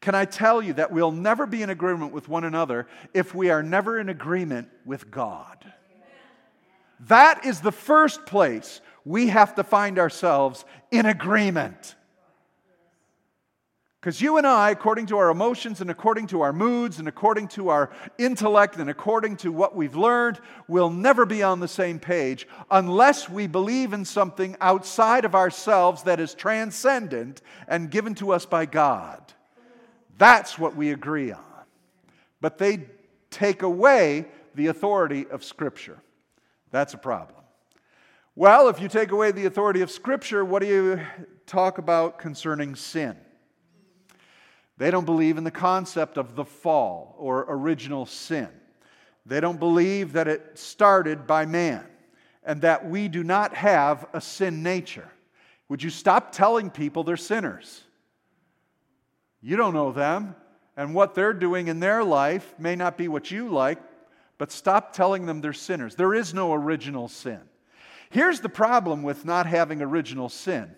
Can 0.04 0.16
I 0.16 0.26
tell 0.26 0.62
you 0.62 0.74
that 0.74 0.92
we'll 0.92 1.14
never 1.14 1.46
be 1.46 1.62
in 1.62 1.70
agreement 1.70 2.12
with 2.12 2.28
one 2.28 2.44
another 2.44 2.88
if 3.14 3.34
we 3.34 3.50
are 3.52 3.64
never 3.64 3.98
in 3.98 4.10
agreement 4.10 4.68
with 4.86 5.10
God? 5.10 5.64
That 7.08 7.46
is 7.46 7.62
the 7.62 7.72
first 7.72 8.26
place 8.26 8.82
we 9.06 9.30
have 9.30 9.56
to 9.56 9.64
find 9.64 9.98
ourselves 9.98 10.66
in 10.92 11.06
agreement. 11.06 11.96
Because 14.02 14.22
you 14.22 14.36
and 14.36 14.46
I, 14.46 14.72
according 14.72 15.06
to 15.06 15.18
our 15.20 15.30
emotions 15.30 15.80
and 15.80 15.90
according 15.90 16.28
to 16.28 16.42
our 16.42 16.52
moods 16.52 17.00
and 17.00 17.08
according 17.08 17.48
to 17.50 17.70
our 17.70 17.90
intellect 18.18 18.76
and 18.76 18.90
according 18.90 19.38
to 19.38 19.54
what 19.54 19.74
we've 19.74 19.96
learned, 19.96 20.42
will 20.68 20.90
never 20.90 21.26
be 21.26 21.44
on 21.44 21.62
the 21.62 21.68
same 21.70 21.98
page 21.98 22.46
unless 22.70 23.30
we 23.30 23.48
believe 23.48 23.94
in 23.94 24.04
something 24.04 24.58
outside 24.60 25.24
of 25.24 25.34
ourselves 25.34 26.04
that 26.04 26.20
is 26.20 26.34
transcendent 26.34 27.42
and 27.70 27.90
given 27.90 28.14
to 28.16 28.34
us 28.34 28.46
by 28.46 28.66
God. 28.66 29.33
That's 30.24 30.58
what 30.58 30.74
we 30.78 30.92
agree 30.92 31.34
on. 31.34 31.44
But 32.40 32.58
they 32.58 32.88
take 33.30 33.62
away 33.62 34.28
the 34.56 34.68
authority 34.68 35.28
of 35.28 35.44
Scripture. 35.44 36.00
That's 36.72 36.94
a 36.94 36.98
problem. 36.98 37.42
Well, 38.34 38.70
if 38.70 38.80
you 38.80 38.88
take 38.88 39.12
away 39.12 39.34
the 39.34 39.48
authority 39.48 39.82
of 39.82 39.92
Scripture, 39.92 40.46
what 40.46 40.62
do 40.62 40.70
you 40.70 41.02
talk 41.46 41.78
about 41.78 42.20
concerning 42.20 42.74
sin? 42.76 43.18
They 44.78 44.92
don't 44.92 45.04
believe 45.04 45.38
in 45.38 45.44
the 45.44 45.52
concept 45.52 46.18
of 46.18 46.36
the 46.36 46.46
fall 46.46 47.18
or 47.20 47.46
original 47.50 48.06
sin. 48.06 48.48
They 49.26 49.42
don't 49.42 49.60
believe 49.60 50.14
that 50.14 50.30
it 50.30 50.58
started 50.58 51.28
by 51.28 51.46
man 51.46 51.86
and 52.46 52.62
that 52.62 52.90
we 52.90 53.10
do 53.10 53.26
not 53.26 53.54
have 53.56 54.06
a 54.14 54.22
sin 54.22 54.64
nature. 54.64 55.12
Would 55.68 55.84
you 55.84 55.90
stop 55.90 56.32
telling 56.32 56.70
people 56.70 57.04
they're 57.04 57.18
sinners? 57.18 57.84
You 59.46 59.58
don't 59.58 59.74
know 59.74 59.92
them, 59.92 60.36
and 60.78 60.96
what 60.96 61.16
they're 61.16 61.34
doing 61.34 61.68
in 61.68 61.82
their 61.82 62.02
life 62.02 62.56
may 62.58 62.78
not 62.78 62.98
be 62.98 63.10
what 63.10 63.30
you 63.30 63.50
like, 63.50 63.78
but 64.38 64.54
stop 64.54 64.94
telling 64.94 65.26
them 65.26 65.42
they're 65.42 65.52
sinners. 65.52 65.96
There 65.96 66.14
is 66.14 66.34
no 66.34 66.54
original 66.54 67.10
sin. 67.10 67.42
Here's 68.10 68.40
the 68.40 68.48
problem 68.48 69.04
with 69.04 69.26
not 69.26 69.46
having 69.46 69.82
original 69.82 70.30
sin 70.30 70.74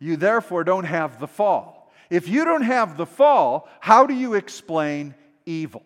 you 0.00 0.16
therefore 0.16 0.62
don't 0.62 0.84
have 0.84 1.18
the 1.18 1.26
fall. 1.26 1.92
If 2.08 2.28
you 2.28 2.44
don't 2.44 2.62
have 2.62 2.96
the 2.96 3.06
fall, 3.06 3.68
how 3.80 4.06
do 4.06 4.14
you 4.14 4.34
explain 4.34 5.14
evil? 5.44 5.82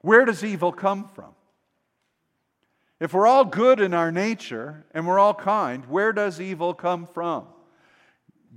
Where 0.00 0.24
does 0.24 0.42
evil 0.42 0.72
come 0.72 1.08
from? 1.08 1.34
If 3.00 3.12
we're 3.12 3.26
all 3.26 3.44
good 3.44 3.80
in 3.80 3.94
our 3.94 4.10
nature 4.10 4.86
and 4.92 5.06
we're 5.06 5.18
all 5.18 5.34
kind, 5.34 5.84
where 5.86 6.12
does 6.12 6.40
evil 6.40 6.74
come 6.74 7.06
from? 7.06 7.46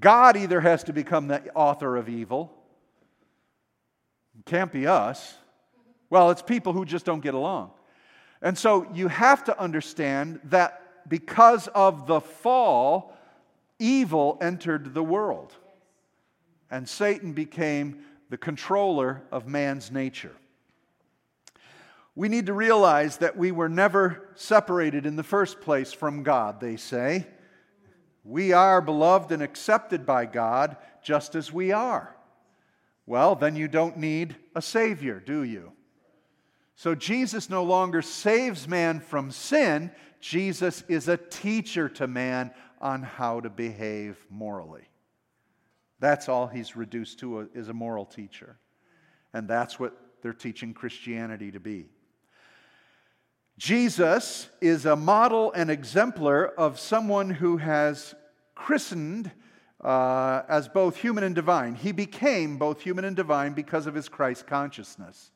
God 0.02 0.36
either 0.36 0.60
has 0.60 0.84
to 0.86 0.94
become 0.94 1.28
the 1.28 1.50
author 1.54 1.96
of 1.96 2.10
evil, 2.10 2.52
it 4.38 4.46
can't 4.46 4.72
be 4.72 4.88
us. 4.88 5.36
Well, 6.10 6.32
it's 6.32 6.42
people 6.42 6.74
who 6.74 6.84
just 6.84 7.06
don't 7.06 7.22
get 7.22 7.36
along. 7.36 7.72
And 8.42 8.58
so 8.58 8.88
you 8.94 9.08
have 9.08 9.44
to 9.46 9.58
understand 9.58 10.42
that 10.46 11.08
because 11.08 11.68
of 11.70 12.08
the 12.08 12.20
fall, 12.20 13.16
evil 13.80 14.38
entered 14.42 14.94
the 14.94 15.04
world. 15.04 15.54
And 16.70 16.90
Satan 16.90 17.34
became 17.34 18.00
the 18.30 18.38
controller 18.38 19.22
of 19.32 19.48
man's 19.48 19.92
nature. 19.92 20.36
We 22.16 22.28
need 22.28 22.48
to 22.48 22.54
realize 22.54 23.18
that 23.18 23.38
we 23.38 23.52
were 23.52 23.70
never 23.70 24.30
separated 24.36 25.06
in 25.06 25.16
the 25.16 25.24
first 25.24 25.62
place 25.62 25.94
from 25.94 26.24
God, 26.24 26.60
they 26.60 26.76
say. 26.78 27.28
We 28.24 28.54
are 28.54 28.82
beloved 28.82 29.32
and 29.32 29.42
accepted 29.42 30.06
by 30.06 30.26
God 30.26 30.78
just 31.04 31.36
as 31.36 31.52
we 31.52 31.72
are. 31.72 32.16
Well, 33.06 33.36
then 33.36 33.56
you 33.56 33.68
don't 33.68 33.98
need 33.98 34.36
a 34.56 34.62
Savior, 34.62 35.20
do 35.20 35.44
you? 35.44 35.72
So 36.76 36.96
Jesus 36.96 37.50
no 37.50 37.64
longer 37.64 38.02
saves 38.02 38.68
man 38.68 39.00
from 39.00 39.32
sin. 39.32 39.92
Jesus 40.20 40.84
is 40.88 41.08
a 41.08 41.18
teacher 41.18 41.90
to 41.90 42.08
man 42.08 42.52
on 42.80 43.04
how 43.04 43.40
to 43.40 43.50
behave 43.50 44.18
morally. 44.30 44.88
That's 46.00 46.30
all 46.30 46.48
he's 46.48 46.76
reduced 46.76 47.20
to 47.20 47.50
is 47.54 47.70
a 47.70 47.74
moral 47.74 48.06
teacher. 48.06 48.58
And 49.34 49.48
that's 49.48 49.80
what 49.80 49.96
they're 50.22 50.34
teaching 50.34 50.74
Christianity 50.74 51.52
to 51.52 51.60
be. 51.60 51.86
Jesus 53.62 54.50
is 54.60 54.88
a 54.88 54.96
model 54.96 55.52
and 55.52 55.70
exemplar 55.70 56.48
of 56.48 56.80
someone 56.80 57.30
who 57.30 57.58
has 57.58 58.16
christened 58.56 59.30
uh, 59.80 60.42
as 60.50 60.68
both 60.68 60.98
human 60.98 61.24
and 61.24 61.36
divine. 61.36 61.76
He 61.76 61.92
became 61.92 62.58
both 62.58 62.82
human 62.82 63.06
and 63.06 63.16
divine 63.16 63.54
because 63.54 63.86
of 63.86 63.94
his 63.94 64.10
Christ 64.10 64.48
consciousness. 64.48 65.30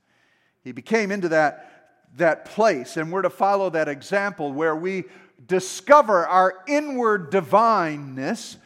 He 0.64 0.72
became 0.72 1.12
into 1.12 1.30
that, 1.30 2.00
that 2.18 2.46
place, 2.46 2.98
and 2.98 3.12
we're 3.12 3.22
to 3.22 3.30
follow 3.30 3.70
that 3.70 3.88
example 3.88 4.52
where 4.52 4.76
we 4.76 5.04
discover 5.46 6.26
our 6.26 6.64
inward 6.68 7.30
divineness 7.30 8.58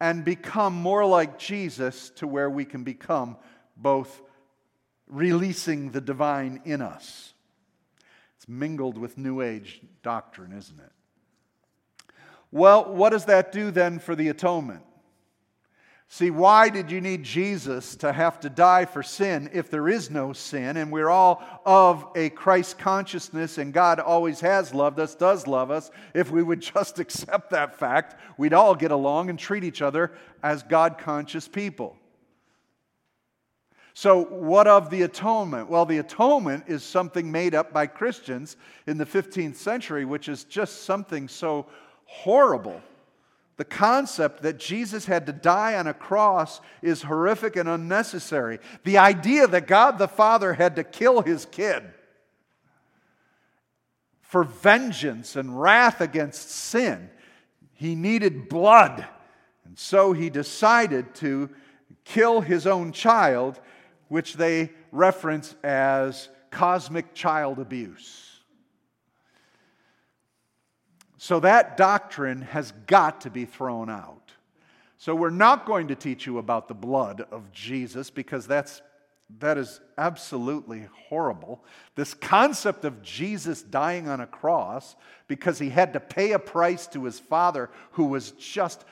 and 0.00 0.24
become 0.24 0.72
more 0.74 1.06
like 1.06 1.38
Jesus 1.38 2.10
to 2.16 2.26
where 2.26 2.50
we 2.50 2.64
can 2.64 2.82
become 2.82 3.36
both 3.76 4.22
releasing 5.06 5.92
the 5.92 6.00
divine 6.00 6.62
in 6.64 6.82
us. 6.82 7.33
It's 8.44 8.48
mingled 8.50 8.98
with 8.98 9.16
New 9.16 9.40
Age 9.40 9.80
doctrine, 10.02 10.52
isn't 10.52 10.78
it? 10.78 12.12
Well, 12.52 12.92
what 12.92 13.08
does 13.08 13.24
that 13.24 13.52
do 13.52 13.70
then 13.70 13.98
for 13.98 14.14
the 14.14 14.28
atonement? 14.28 14.82
See, 16.08 16.30
why 16.30 16.68
did 16.68 16.90
you 16.90 17.00
need 17.00 17.22
Jesus 17.22 17.96
to 17.96 18.12
have 18.12 18.38
to 18.40 18.50
die 18.50 18.84
for 18.84 19.02
sin 19.02 19.48
if 19.54 19.70
there 19.70 19.88
is 19.88 20.10
no 20.10 20.34
sin? 20.34 20.76
And 20.76 20.92
we're 20.92 21.08
all 21.08 21.42
of 21.64 22.06
a 22.14 22.28
Christ 22.28 22.76
consciousness, 22.78 23.56
and 23.56 23.72
God 23.72 23.98
always 23.98 24.40
has 24.40 24.74
loved 24.74 25.00
us, 25.00 25.14
does 25.14 25.46
love 25.46 25.70
us. 25.70 25.90
If 26.12 26.30
we 26.30 26.42
would 26.42 26.60
just 26.74 26.98
accept 26.98 27.48
that 27.52 27.78
fact, 27.78 28.20
we'd 28.36 28.52
all 28.52 28.74
get 28.74 28.90
along 28.90 29.30
and 29.30 29.38
treat 29.38 29.64
each 29.64 29.80
other 29.80 30.12
as 30.42 30.62
God 30.62 30.98
conscious 30.98 31.48
people. 31.48 31.96
So, 33.96 34.24
what 34.24 34.66
of 34.66 34.90
the 34.90 35.02
atonement? 35.02 35.70
Well, 35.70 35.86
the 35.86 35.98
atonement 35.98 36.64
is 36.66 36.82
something 36.82 37.30
made 37.30 37.54
up 37.54 37.72
by 37.72 37.86
Christians 37.86 38.56
in 38.88 38.98
the 38.98 39.06
15th 39.06 39.54
century, 39.54 40.04
which 40.04 40.28
is 40.28 40.42
just 40.42 40.82
something 40.82 41.28
so 41.28 41.66
horrible. 42.04 42.82
The 43.56 43.64
concept 43.64 44.42
that 44.42 44.58
Jesus 44.58 45.06
had 45.06 45.26
to 45.26 45.32
die 45.32 45.76
on 45.76 45.86
a 45.86 45.94
cross 45.94 46.60
is 46.82 47.02
horrific 47.02 47.54
and 47.54 47.68
unnecessary. 47.68 48.58
The 48.82 48.98
idea 48.98 49.46
that 49.46 49.68
God 49.68 49.98
the 49.98 50.08
Father 50.08 50.54
had 50.54 50.74
to 50.74 50.82
kill 50.82 51.22
his 51.22 51.46
kid 51.46 51.84
for 54.22 54.42
vengeance 54.42 55.36
and 55.36 55.60
wrath 55.60 56.00
against 56.00 56.50
sin, 56.50 57.10
he 57.74 57.94
needed 57.94 58.48
blood. 58.48 59.06
And 59.64 59.78
so 59.78 60.12
he 60.12 60.30
decided 60.30 61.14
to 61.16 61.48
kill 62.04 62.40
his 62.40 62.66
own 62.66 62.90
child 62.90 63.60
which 64.08 64.34
they 64.34 64.70
reference 64.92 65.54
as 65.62 66.28
cosmic 66.50 67.14
child 67.14 67.58
abuse. 67.58 68.30
So 71.16 71.40
that 71.40 71.76
doctrine 71.76 72.42
has 72.42 72.72
got 72.86 73.22
to 73.22 73.30
be 73.30 73.44
thrown 73.44 73.88
out. 73.88 74.32
So 74.98 75.14
we're 75.14 75.30
not 75.30 75.66
going 75.66 75.88
to 75.88 75.94
teach 75.94 76.26
you 76.26 76.38
about 76.38 76.68
the 76.68 76.74
blood 76.74 77.26
of 77.30 77.50
Jesus 77.50 78.10
because 78.10 78.46
that's 78.46 78.82
that 79.40 79.56
is 79.56 79.80
absolutely 79.96 80.86
horrible. 81.08 81.64
This 81.94 82.12
concept 82.12 82.84
of 82.84 83.02
Jesus 83.02 83.62
dying 83.62 84.06
on 84.06 84.20
a 84.20 84.26
cross 84.26 84.96
because 85.28 85.58
he 85.58 85.70
had 85.70 85.94
to 85.94 86.00
pay 86.00 86.32
a 86.32 86.38
price 86.38 86.86
to 86.88 87.04
his 87.04 87.18
father 87.18 87.70
who 87.92 88.04
was 88.04 88.32
just 88.32 88.84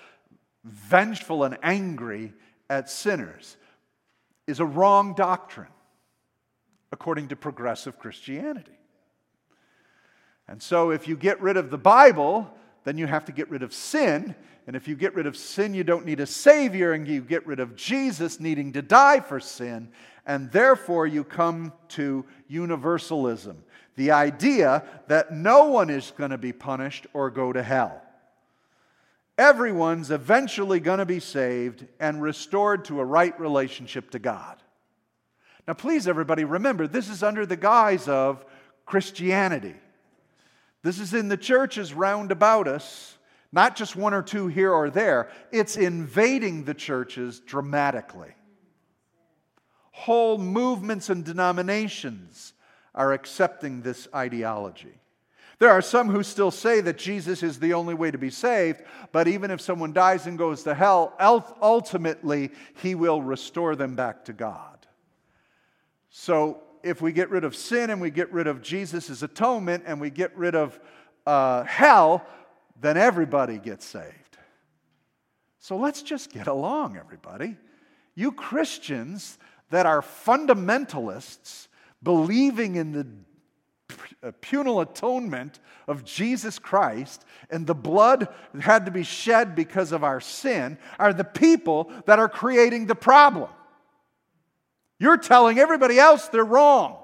vengeful 0.65 1.45
and 1.45 1.59
angry 1.63 2.33
at 2.71 2.89
sinners 2.89 3.57
is 4.47 4.61
a 4.61 4.65
wrong 4.65 5.15
doctrine 5.15 5.69
according 6.91 7.29
to 7.29 7.37
progressive 7.37 7.99
Christianity. 7.99 8.79
And 10.49 10.63
so, 10.63 10.91
if 10.91 11.09
you 11.09 11.17
get 11.17 11.41
rid 11.41 11.57
of 11.57 11.71
the 11.71 11.79
Bible, 11.79 12.53
then 12.85 12.99
you 12.99 13.07
have 13.07 13.25
to 13.27 13.33
get 13.33 13.49
rid 13.49 13.63
of 13.63 13.73
sin. 13.73 14.35
And 14.67 14.77
if 14.77 14.87
you 14.87 14.95
get 14.95 15.15
rid 15.15 15.27
of 15.27 15.37
sin, 15.37 15.75
you 15.75 15.85
don't 15.85 16.05
need 16.05 16.21
a 16.21 16.27
Savior, 16.27 16.93
and 16.93 17.07
you 17.07 17.23
get 17.23 17.47
rid 17.47 17.61
of 17.61 17.75
Jesus 17.75 18.39
needing 18.39 18.73
to 18.75 18.83
die 18.83 19.21
for 19.21 19.41
sin. 19.41 19.91
And 20.27 20.51
therefore, 20.53 21.07
you 21.07 21.25
come 21.25 21.73
to 21.91 22.25
universalism 22.49 23.65
the 23.97 24.11
idea 24.11 24.85
that 25.09 25.33
no 25.33 25.65
one 25.67 25.91
is 25.91 26.13
going 26.17 26.31
to 26.31 26.39
be 26.39 26.53
punished 26.53 27.07
or 27.13 27.31
go 27.31 27.53
to 27.53 27.63
hell. 27.63 28.03
Everyone's 29.39 30.11
eventually 30.11 30.81
going 30.81 30.99
to 30.99 31.07
be 31.07 31.21
saved 31.21 31.87
and 32.01 32.23
restored 32.23 32.85
to 32.87 33.01
a 33.01 33.05
right 33.05 33.39
relationship 33.41 34.11
to 34.11 34.19
God. 34.19 34.63
Now, 35.67 35.75
please, 35.75 36.09
everybody, 36.09 36.45
remember 36.45 36.87
this 36.87 37.09
is 37.09 37.23
under 37.23 37.47
the 37.47 37.57
guise 37.57 38.09
of 38.09 38.45
Christianity. 38.85 39.75
This 40.83 40.99
is 40.99 41.15
in 41.15 41.29
the 41.29 41.37
churches 41.37 41.95
round 41.95 42.33
about 42.33 42.67
us, 42.67 43.17
not 43.53 43.77
just 43.77 43.95
one 43.95 44.15
or 44.15 44.23
two 44.23 44.49
here 44.49 44.73
or 44.73 44.91
there. 44.91 45.31
It's 45.53 45.77
invading 45.77 46.65
the 46.65 46.75
churches 46.75 47.41
dramatically. 47.41 48.35
Whole 49.93 50.39
movements 50.39 51.11
and 51.11 51.25
denominations 51.25 52.55
are 52.95 53.13
accepting 53.13 53.83
this 53.83 54.09
ideology. 54.15 55.02
There 55.63 55.71
are 55.71 55.81
some 55.81 56.09
who 56.09 56.25
still 56.25 56.51
say 56.51 56.81
that 56.81 56.99
Jesus 56.99 57.45
is 57.45 57.61
the 57.61 57.75
only 57.75 57.95
way 57.95 58.11
to 58.11 58.19
be 58.19 58.31
saved, 58.31 58.83
but 59.13 59.29
even 59.29 59.53
if 59.53 59.61
someone 59.61 59.93
dies 59.93 60.27
and 60.27 60.37
goes 60.37 60.65
to 60.65 60.75
hell, 60.75 61.15
ultimately 61.21 62.51
he 62.83 62.97
will 62.97 63.23
restore 63.23 63.77
them 63.77 63.95
back 63.95 64.25
to 64.25 64.33
God. 64.33 64.89
So 66.11 66.65
if 66.83 67.01
we 67.01 67.13
get 67.13 67.31
rid 67.31 67.45
of 67.45 67.55
sin 67.55 67.91
and 67.91 68.01
we 68.01 68.11
get 68.11 68.33
rid 68.33 68.49
of 68.49 68.61
Jesus' 68.61 69.23
atonement 69.23 69.85
and 69.87 70.01
we 70.01 70.11
get 70.11 70.37
rid 70.37 70.57
of 70.57 70.81
uh, 71.29 71.63
hell, 71.63 72.27
then 72.81 72.97
everybody 72.97 73.59
gets 73.59 73.87
saved. 73.87 74.39
So 75.61 75.77
let's 75.77 76.03
just 76.03 76.33
get 76.33 76.49
along, 76.49 76.97
everybody. 76.97 77.57
You 78.17 78.33
Christians 78.33 79.39
that 79.71 79.87
are 79.87 80.03
fundamentalists, 80.03 81.69
believing 82.03 82.75
in 82.75 82.91
the 82.91 83.07
penal 84.31 84.81
atonement 84.81 85.59
of 85.89 86.05
Jesus 86.05 86.61
Christ 86.61 87.25
and 87.51 87.67
the 87.67 87.75
blood 87.75 88.29
that 88.55 88.63
had 88.63 88.87
to 88.87 88.93
be 88.93 89.03
shed 89.03 89.57
because 89.57 89.91
of 89.91 90.05
our 90.05 90.21
sin 90.21 90.79
are 91.01 91.13
the 91.13 91.25
people 91.25 91.91
that 92.07 92.21
are 92.21 92.29
creating 92.29 92.87
the 92.87 92.95
problem. 92.95 93.51
You're 95.01 95.17
telling 95.17 95.59
everybody 95.59 95.99
else 95.99 96.29
they're 96.29 96.45
wrong. 96.45 96.99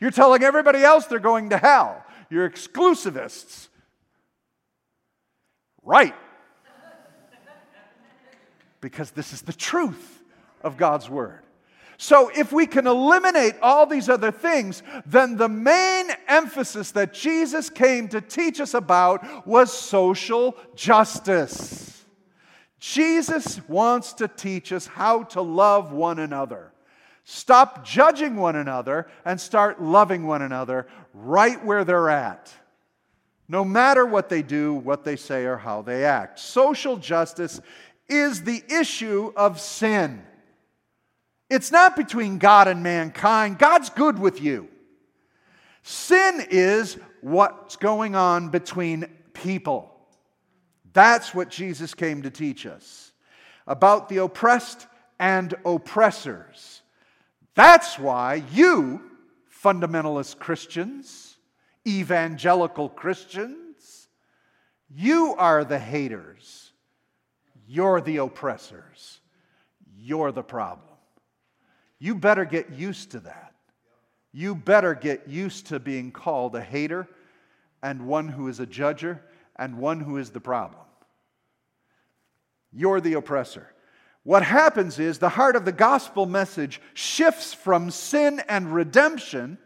You're 0.00 0.12
telling 0.12 0.44
everybody 0.44 0.84
else 0.84 1.06
they're 1.06 1.18
going 1.18 1.50
to 1.50 1.58
hell. 1.58 2.04
You're 2.30 2.48
exclusivists. 2.48 3.68
Right. 5.82 6.14
Because 8.80 9.10
this 9.10 9.32
is 9.32 9.42
the 9.42 9.52
truth 9.52 10.22
of 10.62 10.76
God's 10.76 11.08
Word. 11.08 11.43
So, 11.96 12.30
if 12.34 12.52
we 12.52 12.66
can 12.66 12.86
eliminate 12.86 13.54
all 13.62 13.86
these 13.86 14.08
other 14.08 14.32
things, 14.32 14.82
then 15.06 15.36
the 15.36 15.48
main 15.48 16.08
emphasis 16.26 16.90
that 16.92 17.14
Jesus 17.14 17.70
came 17.70 18.08
to 18.08 18.20
teach 18.20 18.60
us 18.60 18.74
about 18.74 19.46
was 19.46 19.72
social 19.72 20.56
justice. 20.74 22.04
Jesus 22.80 23.60
wants 23.68 24.12
to 24.14 24.28
teach 24.28 24.72
us 24.72 24.86
how 24.86 25.22
to 25.24 25.40
love 25.40 25.92
one 25.92 26.18
another. 26.18 26.72
Stop 27.24 27.86
judging 27.86 28.36
one 28.36 28.56
another 28.56 29.06
and 29.24 29.40
start 29.40 29.80
loving 29.80 30.26
one 30.26 30.42
another 30.42 30.86
right 31.14 31.64
where 31.64 31.84
they're 31.84 32.10
at. 32.10 32.52
No 33.48 33.64
matter 33.64 34.04
what 34.04 34.28
they 34.28 34.42
do, 34.42 34.74
what 34.74 35.04
they 35.04 35.16
say, 35.16 35.44
or 35.44 35.56
how 35.56 35.82
they 35.82 36.04
act. 36.04 36.38
Social 36.38 36.96
justice 36.96 37.60
is 38.08 38.42
the 38.42 38.62
issue 38.68 39.32
of 39.36 39.60
sin. 39.60 40.22
It's 41.50 41.70
not 41.70 41.96
between 41.96 42.38
God 42.38 42.68
and 42.68 42.82
mankind. 42.82 43.58
God's 43.58 43.90
good 43.90 44.18
with 44.18 44.40
you. 44.40 44.68
Sin 45.82 46.46
is 46.50 46.96
what's 47.20 47.76
going 47.76 48.14
on 48.14 48.48
between 48.48 49.06
people. 49.32 49.94
That's 50.92 51.34
what 51.34 51.50
Jesus 51.50 51.92
came 51.94 52.22
to 52.22 52.30
teach 52.30 52.66
us 52.66 53.12
about 53.66 54.08
the 54.08 54.18
oppressed 54.18 54.86
and 55.18 55.54
oppressors. 55.64 56.82
That's 57.54 57.98
why 57.98 58.44
you, 58.52 59.02
fundamentalist 59.62 60.38
Christians, 60.38 61.36
evangelical 61.86 62.88
Christians, 62.88 64.08
you 64.90 65.34
are 65.36 65.64
the 65.64 65.78
haters. 65.78 66.72
You're 67.66 68.00
the 68.00 68.18
oppressors. 68.18 69.20
You're 69.96 70.32
the 70.32 70.42
problem. 70.42 70.93
You 72.04 72.14
better 72.14 72.44
get 72.44 72.68
used 72.68 73.12
to 73.12 73.20
that. 73.20 73.54
You 74.30 74.54
better 74.54 74.94
get 74.94 75.26
used 75.26 75.68
to 75.68 75.80
being 75.80 76.12
called 76.12 76.54
a 76.54 76.60
hater 76.60 77.08
and 77.82 78.06
one 78.06 78.28
who 78.28 78.48
is 78.48 78.60
a 78.60 78.66
judger 78.66 79.20
and 79.56 79.78
one 79.78 80.00
who 80.00 80.18
is 80.18 80.28
the 80.28 80.38
problem. 80.38 80.82
You're 82.74 83.00
the 83.00 83.14
oppressor. 83.14 83.72
What 84.22 84.42
happens 84.42 84.98
is 84.98 85.18
the 85.18 85.30
heart 85.30 85.56
of 85.56 85.64
the 85.64 85.72
gospel 85.72 86.26
message 86.26 86.78
shifts 86.92 87.54
from 87.54 87.90
sin 87.90 88.42
and 88.50 88.74
redemption 88.74 89.56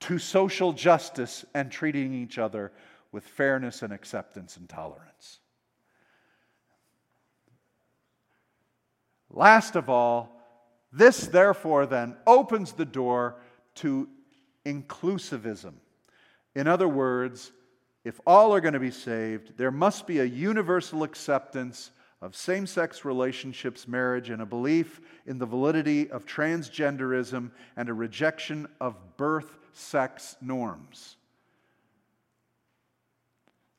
to 0.00 0.18
social 0.18 0.74
justice 0.74 1.42
and 1.54 1.72
treating 1.72 2.12
each 2.12 2.36
other 2.36 2.70
with 3.12 3.24
fairness 3.24 3.80
and 3.80 3.94
acceptance 3.94 4.58
and 4.58 4.68
tolerance. 4.68 5.38
Last 9.30 9.74
of 9.74 9.88
all, 9.88 10.33
this, 10.94 11.26
therefore, 11.26 11.86
then 11.86 12.16
opens 12.24 12.72
the 12.72 12.84
door 12.84 13.34
to 13.76 14.08
inclusivism. 14.64 15.72
In 16.54 16.68
other 16.68 16.88
words, 16.88 17.50
if 18.04 18.20
all 18.24 18.54
are 18.54 18.60
going 18.60 18.74
to 18.74 18.80
be 18.80 18.92
saved, 18.92 19.56
there 19.56 19.72
must 19.72 20.06
be 20.06 20.20
a 20.20 20.24
universal 20.24 21.02
acceptance 21.02 21.90
of 22.22 22.36
same 22.36 22.64
sex 22.64 23.04
relationships, 23.04 23.88
marriage, 23.88 24.30
and 24.30 24.40
a 24.40 24.46
belief 24.46 25.00
in 25.26 25.38
the 25.38 25.46
validity 25.46 26.08
of 26.10 26.26
transgenderism 26.26 27.50
and 27.76 27.88
a 27.88 27.94
rejection 27.94 28.68
of 28.80 29.16
birth 29.16 29.58
sex 29.72 30.36
norms. 30.40 31.16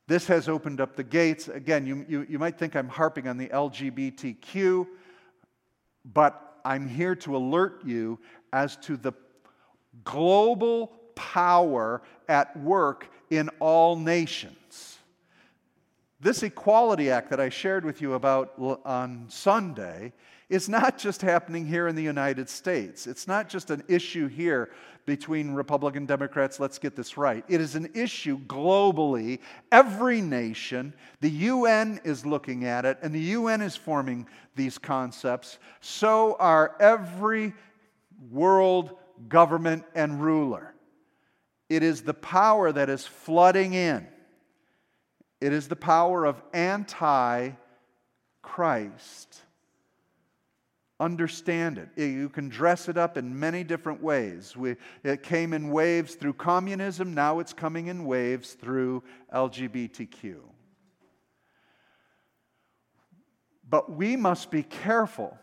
This 0.06 0.26
has 0.26 0.48
opened 0.48 0.82
up 0.82 0.96
the 0.96 1.02
gates. 1.02 1.48
Again, 1.48 1.86
you, 1.86 2.04
you, 2.08 2.26
you 2.28 2.38
might 2.38 2.58
think 2.58 2.76
I'm 2.76 2.88
harping 2.88 3.26
on 3.26 3.38
the 3.38 3.48
LGBTQ, 3.48 4.86
but 6.04 6.55
I'm 6.66 6.88
here 6.88 7.14
to 7.14 7.36
alert 7.36 7.82
you 7.84 8.18
as 8.52 8.76
to 8.78 8.96
the 8.96 9.12
global 10.02 10.88
power 11.14 12.02
at 12.28 12.58
work 12.58 13.08
in 13.30 13.48
all 13.60 13.94
nations. 13.94 14.98
This 16.20 16.42
Equality 16.42 17.08
Act 17.08 17.30
that 17.30 17.38
I 17.38 17.50
shared 17.50 17.84
with 17.84 18.02
you 18.02 18.14
about 18.14 18.52
on 18.84 19.26
Sunday 19.28 20.12
is 20.48 20.68
not 20.68 20.98
just 20.98 21.22
happening 21.22 21.64
here 21.64 21.86
in 21.86 21.94
the 21.94 22.02
United 22.02 22.48
States. 22.48 23.06
It's 23.06 23.28
not 23.28 23.48
just 23.48 23.70
an 23.70 23.84
issue 23.86 24.26
here 24.26 24.70
between 25.06 25.54
Republican 25.54 26.04
Democrats. 26.04 26.60
Let's 26.60 26.78
get 26.78 26.96
this 26.96 27.16
right. 27.16 27.44
It 27.48 27.60
is 27.60 27.76
an 27.76 27.90
issue 27.94 28.38
globally. 28.40 29.38
Every 29.70 30.20
nation, 30.20 30.92
the 31.20 31.30
UN 31.30 32.00
is 32.04 32.26
looking 32.26 32.64
at 32.64 32.84
it, 32.84 32.98
and 33.02 33.14
the 33.14 33.20
UN 33.20 33.62
is 33.62 33.76
forming 33.76 34.26
these 34.56 34.76
concepts. 34.76 35.58
So 35.80 36.36
are 36.38 36.76
every 36.80 37.54
world 38.30 38.96
government 39.28 39.84
and 39.94 40.20
ruler. 40.20 40.74
It 41.68 41.82
is 41.82 42.02
the 42.02 42.14
power 42.14 42.72
that 42.72 42.90
is 42.90 43.06
flooding 43.06 43.74
in. 43.74 44.06
It 45.40 45.52
is 45.52 45.68
the 45.68 45.76
power 45.76 46.24
of 46.24 46.42
anti 46.52 47.52
Christ 48.42 49.42
understand 50.98 51.78
it. 51.78 51.88
You 52.00 52.28
can 52.28 52.48
dress 52.48 52.88
it 52.88 52.96
up 52.96 53.18
in 53.18 53.38
many 53.38 53.64
different 53.64 54.02
ways. 54.02 54.56
We, 54.56 54.76
it 55.02 55.22
came 55.22 55.52
in 55.52 55.70
waves 55.70 56.14
through 56.14 56.34
communism, 56.34 57.14
now 57.14 57.38
it's 57.38 57.52
coming 57.52 57.88
in 57.88 58.04
waves 58.04 58.54
through 58.54 59.02
LGBTQ. 59.34 60.36
But 63.68 63.92
we 63.92 64.16
must 64.16 64.50
be 64.50 64.62
careful 64.62 65.36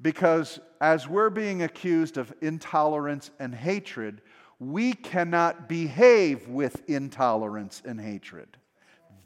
because 0.00 0.60
as 0.80 1.06
we're 1.08 1.30
being 1.30 1.62
accused 1.62 2.16
of 2.16 2.32
intolerance 2.40 3.30
and 3.38 3.54
hatred, 3.54 4.22
we 4.58 4.92
cannot 4.92 5.68
behave 5.68 6.48
with 6.48 6.88
intolerance 6.88 7.82
and 7.84 8.00
hatred. 8.00 8.56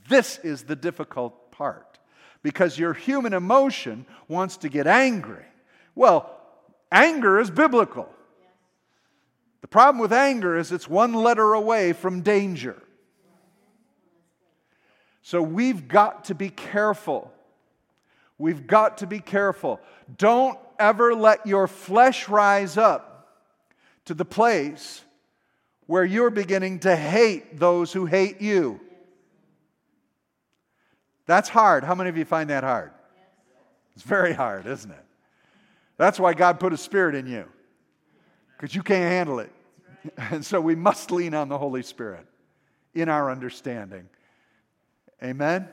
This 0.09 0.39
is 0.39 0.65
the 0.65 0.77
difficult 0.77 1.53
part 1.53 1.96
because 2.47 2.79
your 2.79 2.95
human 2.95 3.33
emotion 3.33 4.07
wants 4.29 4.59
to 4.59 4.69
get 4.69 4.87
angry. 4.87 5.43
Well, 5.97 6.31
anger 6.93 7.41
is 7.41 7.51
biblical. 7.51 8.09
The 9.63 9.67
problem 9.67 10.01
with 10.01 10.13
anger 10.13 10.57
is 10.57 10.71
it's 10.71 10.89
one 10.89 11.13
letter 11.13 11.55
away 11.55 11.93
from 11.93 12.21
danger. 12.21 12.81
So 15.23 15.43
we've 15.43 15.89
got 15.89 16.27
to 16.27 16.37
be 16.37 16.51
careful. 16.51 17.33
We've 18.39 18.65
got 18.65 18.99
to 18.99 19.09
be 19.09 19.19
careful. 19.19 19.81
Don't 20.17 20.57
ever 20.79 21.17
let 21.17 21.49
your 21.49 21.67
flesh 21.67 22.29
rise 22.29 22.77
up 22.77 23.43
to 24.05 24.15
the 24.15 24.25
place 24.25 25.03
where 25.87 26.05
you're 26.05 26.31
beginning 26.31 26.79
to 26.81 26.95
hate 26.95 27.59
those 27.59 27.93
who 27.93 28.07
hate 28.07 28.41
you. 28.41 28.79
That's 31.27 31.49
hard. 31.49 31.85
How 31.85 31.95
many 31.95 32.09
of 32.09 32.17
you 32.17 32.25
find 32.25 32.51
that 32.51 32.65
hard? 32.65 32.93
It's 33.95 34.05
very 34.05 34.33
hard, 34.33 34.67
isn't 34.67 34.91
it? 34.91 35.05
That's 35.97 36.21
why 36.21 36.35
God 36.35 36.61
put 36.61 36.73
a 36.73 36.77
spirit 36.77 37.15
in 37.15 37.27
you, 37.27 37.47
because 38.57 38.75
you 38.75 38.83
can't 38.83 39.11
handle 39.11 39.39
it. 39.41 39.53
And 40.31 40.47
so 40.47 40.61
we 40.61 40.77
must 40.77 41.11
lean 41.11 41.35
on 41.35 41.49
the 41.49 41.59
Holy 41.59 41.83
Spirit 41.83 42.29
in 42.95 43.09
our 43.09 43.29
understanding. 43.29 44.09
Amen? 45.21 45.69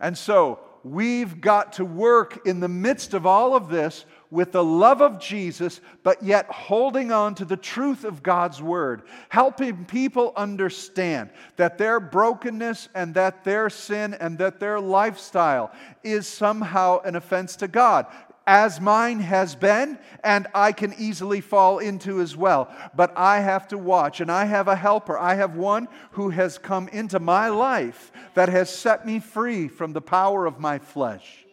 And 0.00 0.18
so 0.18 0.58
we've 0.84 1.40
got 1.40 1.74
to 1.74 1.84
work 1.84 2.46
in 2.46 2.60
the 2.60 2.68
midst 2.68 3.14
of 3.14 3.26
all 3.26 3.56
of 3.56 3.68
this 3.68 4.04
with 4.30 4.52
the 4.52 4.64
love 4.64 5.00
of 5.00 5.18
Jesus, 5.20 5.80
but 6.02 6.22
yet 6.22 6.46
holding 6.46 7.12
on 7.12 7.34
to 7.36 7.44
the 7.44 7.56
truth 7.56 8.04
of 8.04 8.22
God's 8.22 8.60
word, 8.60 9.02
helping 9.28 9.84
people 9.84 10.32
understand 10.36 11.30
that 11.56 11.78
their 11.78 12.00
brokenness 12.00 12.88
and 12.94 13.14
that 13.14 13.44
their 13.44 13.70
sin 13.70 14.12
and 14.14 14.36
that 14.38 14.60
their 14.60 14.80
lifestyle 14.80 15.72
is 16.02 16.26
somehow 16.26 17.00
an 17.02 17.16
offense 17.16 17.56
to 17.56 17.68
God 17.68 18.06
as 18.46 18.80
mine 18.80 19.20
has 19.20 19.54
been, 19.54 19.98
and 20.22 20.46
I 20.54 20.72
can 20.72 20.94
easily 20.98 21.40
fall 21.40 21.78
into 21.78 22.20
as 22.20 22.36
well. 22.36 22.74
But 22.94 23.16
I 23.16 23.40
have 23.40 23.68
to 23.68 23.78
watch, 23.78 24.20
and 24.20 24.30
I 24.30 24.44
have 24.44 24.68
a 24.68 24.76
helper. 24.76 25.18
I 25.18 25.34
have 25.34 25.56
one 25.56 25.88
who 26.12 26.30
has 26.30 26.58
come 26.58 26.88
into 26.88 27.18
my 27.18 27.48
life 27.48 28.12
that 28.34 28.48
has 28.48 28.68
set 28.68 29.06
me 29.06 29.18
free 29.18 29.68
from 29.68 29.92
the 29.92 30.02
power 30.02 30.46
of 30.46 30.60
my 30.60 30.78
flesh. 30.78 31.44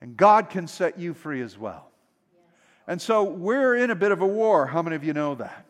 And 0.00 0.16
God 0.16 0.48
can 0.48 0.66
set 0.66 0.98
you 0.98 1.12
free 1.12 1.42
as 1.42 1.58
well. 1.58 1.90
And 2.86 3.00
so 3.00 3.24
we're 3.24 3.76
in 3.76 3.90
a 3.90 3.94
bit 3.94 4.12
of 4.12 4.20
a 4.20 4.26
war. 4.26 4.66
How 4.66 4.82
many 4.82 4.96
of 4.96 5.04
you 5.04 5.12
know 5.12 5.34
that? 5.36 5.66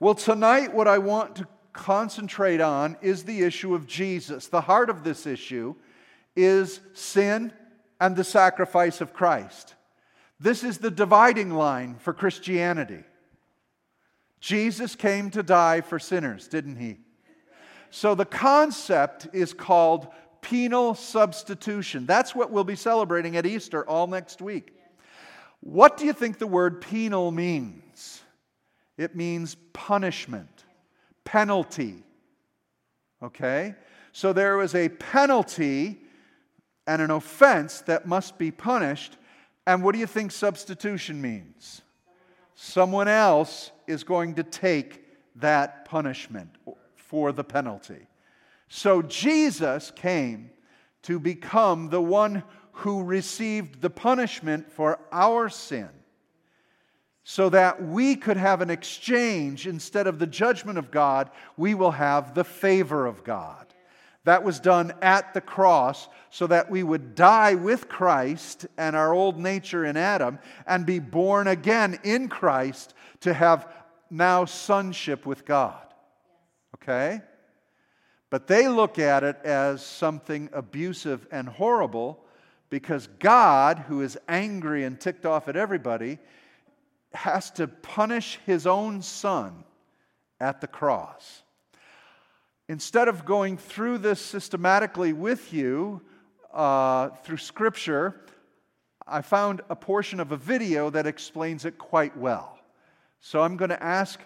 Well, 0.00 0.14
tonight, 0.14 0.74
what 0.74 0.88
I 0.88 0.98
want 0.98 1.36
to 1.36 1.48
concentrate 1.72 2.60
on 2.60 2.96
is 3.00 3.24
the 3.24 3.42
issue 3.42 3.74
of 3.74 3.86
Jesus. 3.86 4.48
The 4.48 4.62
heart 4.62 4.90
of 4.90 5.04
this 5.04 5.26
issue 5.26 5.74
is 6.34 6.80
sin 6.92 7.52
and 8.00 8.16
the 8.16 8.24
sacrifice 8.24 9.00
of 9.00 9.12
Christ. 9.12 9.74
This 10.38 10.62
is 10.62 10.78
the 10.78 10.90
dividing 10.90 11.50
line 11.50 11.96
for 11.98 12.12
Christianity. 12.12 13.04
Jesus 14.40 14.94
came 14.94 15.30
to 15.30 15.42
die 15.42 15.80
for 15.80 15.98
sinners, 15.98 16.46
didn't 16.48 16.76
he? 16.76 16.98
So 17.90 18.14
the 18.14 18.26
concept 18.26 19.28
is 19.32 19.52
called 19.54 20.08
penal 20.42 20.94
substitution. 20.94 22.06
That's 22.06 22.34
what 22.34 22.50
we'll 22.50 22.64
be 22.64 22.76
celebrating 22.76 23.36
at 23.36 23.46
Easter 23.46 23.88
all 23.88 24.06
next 24.06 24.42
week. 24.42 24.72
What 25.60 25.96
do 25.96 26.04
you 26.04 26.12
think 26.12 26.38
the 26.38 26.46
word 26.46 26.80
penal 26.80 27.32
means? 27.32 28.22
It 28.98 29.16
means 29.16 29.56
punishment, 29.72 30.64
penalty. 31.24 32.04
Okay? 33.22 33.74
So 34.12 34.32
there 34.32 34.56
was 34.56 34.74
a 34.74 34.88
penalty 34.88 35.98
and 36.86 37.02
an 37.02 37.10
offense 37.10 37.80
that 37.82 38.06
must 38.06 38.38
be 38.38 38.50
punished. 38.50 39.16
And 39.66 39.82
what 39.82 39.92
do 39.92 39.98
you 39.98 40.06
think 40.06 40.32
substitution 40.32 41.20
means? 41.20 41.82
Someone 42.54 43.08
else 43.08 43.70
is 43.86 44.04
going 44.04 44.34
to 44.36 44.42
take 44.42 45.04
that 45.36 45.84
punishment 45.84 46.50
for 46.94 47.32
the 47.32 47.44
penalty. 47.44 48.06
So 48.68 49.02
Jesus 49.02 49.90
came 49.90 50.50
to 51.02 51.18
become 51.18 51.90
the 51.90 52.00
one 52.00 52.42
who 52.72 53.02
received 53.04 53.80
the 53.80 53.90
punishment 53.90 54.70
for 54.70 54.98
our 55.12 55.48
sin 55.48 55.88
so 57.28 57.48
that 57.48 57.82
we 57.82 58.14
could 58.14 58.36
have 58.36 58.60
an 58.60 58.70
exchange 58.70 59.66
instead 59.66 60.06
of 60.06 60.18
the 60.18 60.26
judgment 60.26 60.78
of 60.78 60.92
God, 60.92 61.30
we 61.56 61.74
will 61.74 61.90
have 61.90 62.34
the 62.34 62.44
favor 62.44 63.04
of 63.04 63.24
God. 63.24 63.66
That 64.26 64.42
was 64.42 64.58
done 64.58 64.92
at 65.02 65.34
the 65.34 65.40
cross 65.40 66.08
so 66.30 66.48
that 66.48 66.68
we 66.68 66.82
would 66.82 67.14
die 67.14 67.54
with 67.54 67.88
Christ 67.88 68.66
and 68.76 68.96
our 68.96 69.12
old 69.12 69.38
nature 69.38 69.84
in 69.84 69.96
Adam 69.96 70.40
and 70.66 70.84
be 70.84 70.98
born 70.98 71.46
again 71.46 72.00
in 72.02 72.28
Christ 72.28 72.92
to 73.20 73.32
have 73.32 73.72
now 74.10 74.44
sonship 74.44 75.26
with 75.26 75.44
God. 75.44 75.80
Okay? 76.74 77.20
But 78.28 78.48
they 78.48 78.66
look 78.66 78.98
at 78.98 79.22
it 79.22 79.36
as 79.44 79.86
something 79.86 80.50
abusive 80.52 81.24
and 81.30 81.48
horrible 81.48 82.18
because 82.68 83.06
God, 83.20 83.84
who 83.86 84.00
is 84.00 84.18
angry 84.26 84.82
and 84.82 85.00
ticked 85.00 85.24
off 85.24 85.46
at 85.46 85.54
everybody, 85.54 86.18
has 87.12 87.52
to 87.52 87.68
punish 87.68 88.40
his 88.44 88.66
own 88.66 89.02
son 89.02 89.62
at 90.40 90.60
the 90.60 90.66
cross 90.66 91.44
instead 92.68 93.08
of 93.08 93.24
going 93.24 93.56
through 93.56 93.98
this 93.98 94.20
systematically 94.20 95.12
with 95.12 95.52
you 95.52 96.00
uh, 96.52 97.10
through 97.22 97.36
Scripture, 97.36 98.20
I 99.06 99.22
found 99.22 99.60
a 99.70 99.76
portion 99.76 100.18
of 100.18 100.32
a 100.32 100.36
video 100.36 100.90
that 100.90 101.06
explains 101.06 101.64
it 101.64 101.78
quite 101.78 102.16
well. 102.16 102.58
So 103.20 103.42
I'm 103.42 103.56
going 103.56 103.70
to 103.70 103.82
ask 103.82 104.20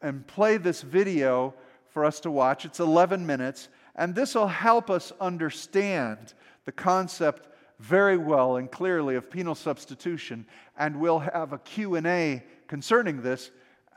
and 0.00 0.26
play 0.26 0.56
this 0.56 0.82
video 0.82 1.54
for 1.90 2.04
us 2.04 2.20
to 2.20 2.30
watch. 2.30 2.64
It's 2.64 2.80
11 2.80 3.26
minutes, 3.26 3.68
and 3.94 4.14
this 4.14 4.34
will 4.34 4.48
help 4.48 4.90
us 4.90 5.12
understand 5.20 6.34
the 6.64 6.72
concept 6.72 7.48
very 7.78 8.16
well 8.16 8.56
and 8.56 8.70
clearly 8.70 9.16
of 9.16 9.30
penal 9.30 9.54
substitution, 9.54 10.46
and 10.78 10.98
we'll 10.98 11.18
have 11.18 11.52
a 11.52 11.58
Q&A 11.58 12.42
concerning 12.68 13.22
this 13.22 13.50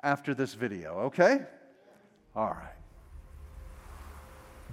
after 0.04 0.34
this 0.34 0.54
video, 0.54 1.00
okay? 1.02 1.40
All 2.36 2.50
right. 2.50 2.75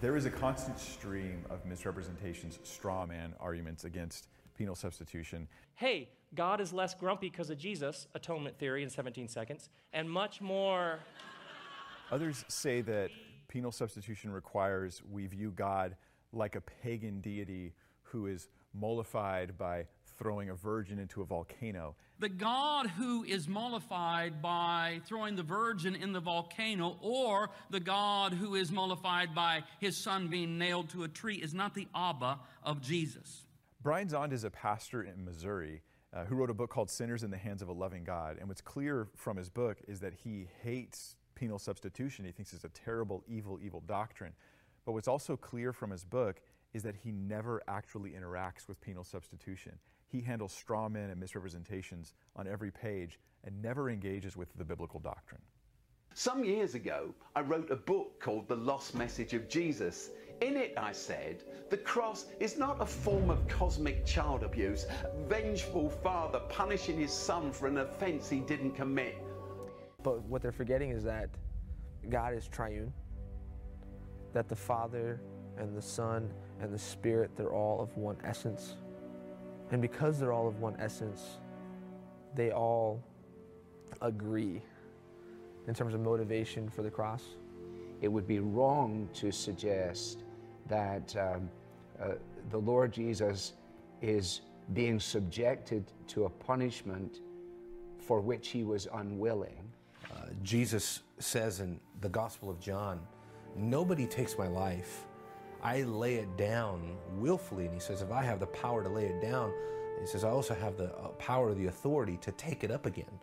There 0.02 0.16
is 0.16 0.26
a 0.26 0.30
constant 0.30 0.80
stream 0.80 1.44
of 1.48 1.64
misrepresentations, 1.64 2.58
straw 2.64 3.06
man 3.06 3.34
arguments 3.38 3.84
against 3.84 4.26
penal 4.58 4.74
substitution. 4.74 5.46
Hey, 5.76 6.08
God 6.34 6.60
is 6.60 6.72
less 6.72 6.92
grumpy 6.92 7.28
because 7.28 7.50
of 7.50 7.58
Jesus, 7.58 8.08
atonement 8.16 8.58
theory 8.58 8.82
in 8.82 8.90
17 8.90 9.28
seconds, 9.28 9.70
and 9.92 10.10
much 10.10 10.40
more. 10.40 10.98
Others 12.10 12.44
say 12.48 12.80
that 12.80 13.10
penal 13.46 13.70
substitution 13.70 14.32
requires 14.32 15.02
we 15.08 15.28
view 15.28 15.52
God 15.52 15.94
like 16.32 16.56
a 16.56 16.60
pagan 16.60 17.20
deity 17.20 17.72
who 18.02 18.26
is 18.26 18.48
mollified 18.74 19.56
by 19.56 19.86
throwing 20.22 20.50
a 20.50 20.54
virgin 20.54 20.98
into 20.98 21.20
a 21.20 21.24
volcano 21.24 21.94
the 22.22 22.28
God 22.28 22.86
who 22.86 23.24
is 23.24 23.48
mollified 23.48 24.40
by 24.40 25.00
throwing 25.06 25.34
the 25.34 25.42
virgin 25.42 25.96
in 25.96 26.12
the 26.12 26.20
volcano, 26.20 26.96
or 27.02 27.50
the 27.68 27.80
God 27.80 28.32
who 28.32 28.54
is 28.54 28.70
mollified 28.70 29.34
by 29.34 29.64
his 29.80 29.96
son 29.96 30.28
being 30.28 30.56
nailed 30.56 30.88
to 30.90 31.02
a 31.02 31.08
tree, 31.08 31.34
is 31.34 31.52
not 31.52 31.74
the 31.74 31.88
Abba 31.92 32.38
of 32.62 32.80
Jesus. 32.80 33.42
Brian 33.82 34.06
Zahnd 34.06 34.32
is 34.32 34.44
a 34.44 34.50
pastor 34.50 35.02
in 35.02 35.24
Missouri 35.24 35.82
uh, 36.14 36.24
who 36.24 36.36
wrote 36.36 36.48
a 36.48 36.54
book 36.54 36.70
called 36.70 36.90
Sinners 36.90 37.24
in 37.24 37.32
the 37.32 37.36
Hands 37.36 37.60
of 37.60 37.68
a 37.68 37.72
Loving 37.72 38.04
God. 38.04 38.36
And 38.38 38.46
what's 38.46 38.60
clear 38.60 39.08
from 39.16 39.36
his 39.36 39.50
book 39.50 39.78
is 39.88 39.98
that 39.98 40.14
he 40.14 40.46
hates 40.62 41.16
penal 41.34 41.58
substitution. 41.58 42.24
He 42.24 42.30
thinks 42.30 42.52
it's 42.52 42.62
a 42.62 42.68
terrible, 42.68 43.24
evil, 43.26 43.58
evil 43.60 43.82
doctrine. 43.84 44.34
But 44.86 44.92
what's 44.92 45.08
also 45.08 45.36
clear 45.36 45.72
from 45.72 45.90
his 45.90 46.04
book 46.04 46.40
is 46.72 46.84
that 46.84 46.94
he 47.02 47.10
never 47.10 47.62
actually 47.66 48.12
interacts 48.12 48.68
with 48.68 48.80
penal 48.80 49.02
substitution 49.02 49.80
he 50.12 50.20
handles 50.20 50.52
straw 50.52 50.90
men 50.90 51.08
and 51.08 51.18
misrepresentations 51.18 52.12
on 52.36 52.46
every 52.46 52.70
page 52.70 53.18
and 53.44 53.62
never 53.62 53.88
engages 53.88 54.36
with 54.36 54.54
the 54.58 54.64
biblical 54.64 55.00
doctrine. 55.00 55.40
Some 56.14 56.44
years 56.44 56.74
ago, 56.74 57.14
I 57.34 57.40
wrote 57.40 57.70
a 57.70 57.76
book 57.76 58.20
called 58.20 58.46
The 58.46 58.56
Lost 58.56 58.94
Message 58.94 59.32
of 59.32 59.48
Jesus. 59.48 60.10
In 60.42 60.58
it, 60.58 60.74
I 60.76 60.92
said, 60.92 61.44
the 61.70 61.78
cross 61.78 62.26
is 62.38 62.58
not 62.58 62.82
a 62.82 62.86
form 62.86 63.30
of 63.30 63.48
cosmic 63.48 64.04
child 64.04 64.42
abuse, 64.42 64.84
vengeful 65.26 65.88
father 65.88 66.40
punishing 66.50 66.98
his 66.98 67.12
son 67.12 67.50
for 67.50 67.66
an 67.66 67.78
offense 67.78 68.28
he 68.28 68.40
didn't 68.40 68.72
commit. 68.72 69.16
But 70.02 70.22
what 70.24 70.42
they're 70.42 70.52
forgetting 70.52 70.90
is 70.90 71.02
that 71.04 71.30
God 72.10 72.34
is 72.34 72.48
triune, 72.48 72.92
that 74.34 74.48
the 74.48 74.56
Father 74.56 75.22
and 75.56 75.74
the 75.74 75.82
Son 75.82 76.30
and 76.60 76.74
the 76.74 76.78
Spirit, 76.78 77.30
they're 77.36 77.54
all 77.54 77.80
of 77.80 77.96
one 77.96 78.18
essence. 78.24 78.76
And 79.72 79.80
because 79.80 80.20
they're 80.20 80.32
all 80.32 80.46
of 80.46 80.60
one 80.60 80.76
essence, 80.78 81.38
they 82.34 82.52
all 82.52 83.02
agree 84.00 84.60
in 85.66 85.74
terms 85.74 85.94
of 85.94 86.00
motivation 86.00 86.68
for 86.68 86.82
the 86.82 86.90
cross. 86.90 87.22
It 88.00 88.08
would 88.08 88.26
be 88.26 88.38
wrong 88.38 89.08
to 89.14 89.32
suggest 89.32 90.24
that 90.68 91.14
um, 91.16 91.48
uh, 92.00 92.14
the 92.50 92.58
Lord 92.58 92.92
Jesus 92.92 93.54
is 94.02 94.42
being 94.74 95.00
subjected 95.00 95.84
to 96.08 96.24
a 96.24 96.28
punishment 96.30 97.20
for 97.98 98.20
which 98.20 98.48
he 98.48 98.64
was 98.64 98.88
unwilling. 98.94 99.70
Uh, 100.10 100.26
Jesus 100.42 101.00
says 101.18 101.60
in 101.60 101.80
the 102.00 102.08
Gospel 102.08 102.50
of 102.50 102.60
John, 102.60 103.00
Nobody 103.56 104.06
takes 104.06 104.36
my 104.36 104.48
life 104.48 105.04
I 105.62 105.82
lay 105.82 106.16
it 106.16 106.36
down 106.36 106.96
willfully. 107.16 107.66
And 107.66 107.74
he 107.74 107.80
says, 107.80 108.02
if 108.02 108.10
I 108.10 108.22
have 108.22 108.40
the 108.40 108.46
power 108.46 108.82
to 108.82 108.88
lay 108.88 109.06
it 109.06 109.20
down, 109.20 109.52
he 110.00 110.06
says, 110.06 110.24
I 110.24 110.30
also 110.30 110.54
have 110.54 110.76
the 110.76 110.92
uh, 110.96 111.08
power, 111.18 111.54
the 111.54 111.66
authority 111.66 112.18
to 112.22 112.32
take 112.32 112.64
it 112.64 112.70
up 112.70 112.86
again. 112.86 113.20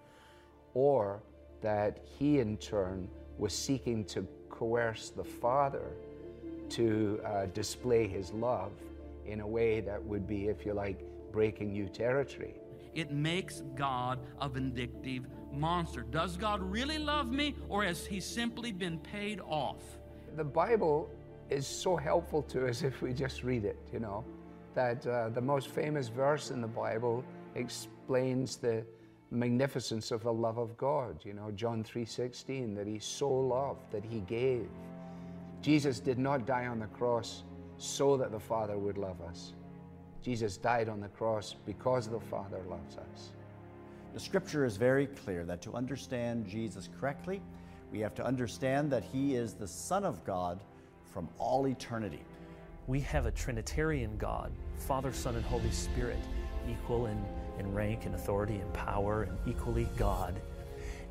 Or 0.74 1.22
that 1.62 2.00
he 2.18 2.40
in 2.40 2.58
turn 2.58 3.10
was 3.38 3.54
seeking 3.54 4.06
to 4.06 4.26
coerce 4.50 5.10
the 5.10 5.24
Father 5.24 5.92
to 6.70 7.20
uh, 7.26 7.46
display 7.48 8.08
his 8.08 8.32
love 8.32 8.72
in 9.26 9.42
a 9.42 9.48
way 9.48 9.82
that 9.82 10.02
would 10.04 10.28
be, 10.28 10.48
if 10.48 10.66
you 10.66 10.74
like, 10.74 11.04
breaking 11.32 11.74
new 11.74 11.88
territory. 11.88 12.56
It 12.96 13.12
makes 13.12 13.62
God 13.76 14.20
a 14.42 14.50
vindictive 14.50 15.26
monster. 15.54 16.02
Does 16.02 16.38
God 16.38 16.62
really 16.62 16.98
love 16.98 17.32
me, 17.32 17.56
or 17.68 17.84
has 17.84 18.06
he 18.06 18.20
simply 18.20 18.72
been 18.72 19.00
paid 19.00 19.40
off? 19.42 19.82
The 20.36 20.44
Bible 20.44 21.10
is 21.50 21.66
so 21.68 21.96
helpful 21.96 22.42
to 22.44 22.68
us 22.68 22.84
if 22.90 23.02
we 23.02 23.14
just 23.14 23.44
read 23.44 23.66
it, 23.66 23.78
you 23.92 24.00
know. 24.00 24.24
That 24.76 25.06
uh, 25.06 25.30
the 25.30 25.42
most 25.42 25.68
famous 25.68 26.08
verse 26.08 26.52
in 26.52 26.62
the 26.62 26.68
Bible 26.68 27.24
explains 27.56 28.58
the 28.58 28.86
magnificence 29.32 30.12
of 30.12 30.24
the 30.24 30.34
love 30.34 30.58
of 30.58 30.76
God, 30.78 31.24
you 31.24 31.34
know, 31.34 31.52
John 31.52 31.84
3:16 31.84 32.76
that 32.76 32.88
he 32.88 33.00
so 33.00 33.30
loved 33.30 33.92
that 33.92 34.04
he 34.04 34.22
gave. 34.22 34.70
Jesus 35.62 36.00
did 36.00 36.18
not 36.18 36.46
die 36.46 36.68
on 36.68 36.80
the 36.80 36.88
cross 36.88 37.44
so 37.78 38.18
that 38.18 38.32
the 38.32 38.40
Father 38.40 38.78
would 38.78 38.98
love 38.98 39.22
us. 39.22 39.54
Jesus 40.22 40.58
died 40.58 40.90
on 40.90 41.00
the 41.00 41.08
cross 41.10 41.56
because 41.66 42.08
the 42.08 42.20
Father 42.20 42.62
loves 42.70 42.98
us. 42.98 43.34
The 44.14 44.20
scripture 44.20 44.66
is 44.66 44.78
very 44.78 45.08
clear 45.08 45.46
that 45.46 45.62
to 45.62 45.74
understand 45.74 46.48
Jesus 46.48 46.90
correctly, 47.00 47.42
we 47.92 48.00
have 48.00 48.16
to 48.16 48.26
understand 48.26 48.92
that 48.92 49.04
he 49.04 49.36
is 49.36 49.54
the 49.54 49.68
Son 49.68 50.04
of 50.04 50.24
God 50.26 50.62
from 51.12 51.28
all 51.38 51.68
eternity. 51.68 52.22
We 52.88 53.00
have 53.02 53.26
a 53.26 53.32
Trinitarian 53.32 54.18
God, 54.18 54.52
Father, 54.76 55.14
Son, 55.14 55.36
and 55.36 55.46
Holy 55.46 55.72
Spirit, 55.72 56.20
equal 56.70 57.06
in, 57.06 57.24
in 57.60 57.74
rank 57.74 58.06
and 58.06 58.16
authority 58.16 58.56
and 58.56 58.74
power, 58.74 59.24
and 59.24 59.38
equally 59.46 59.88
God. 59.98 60.40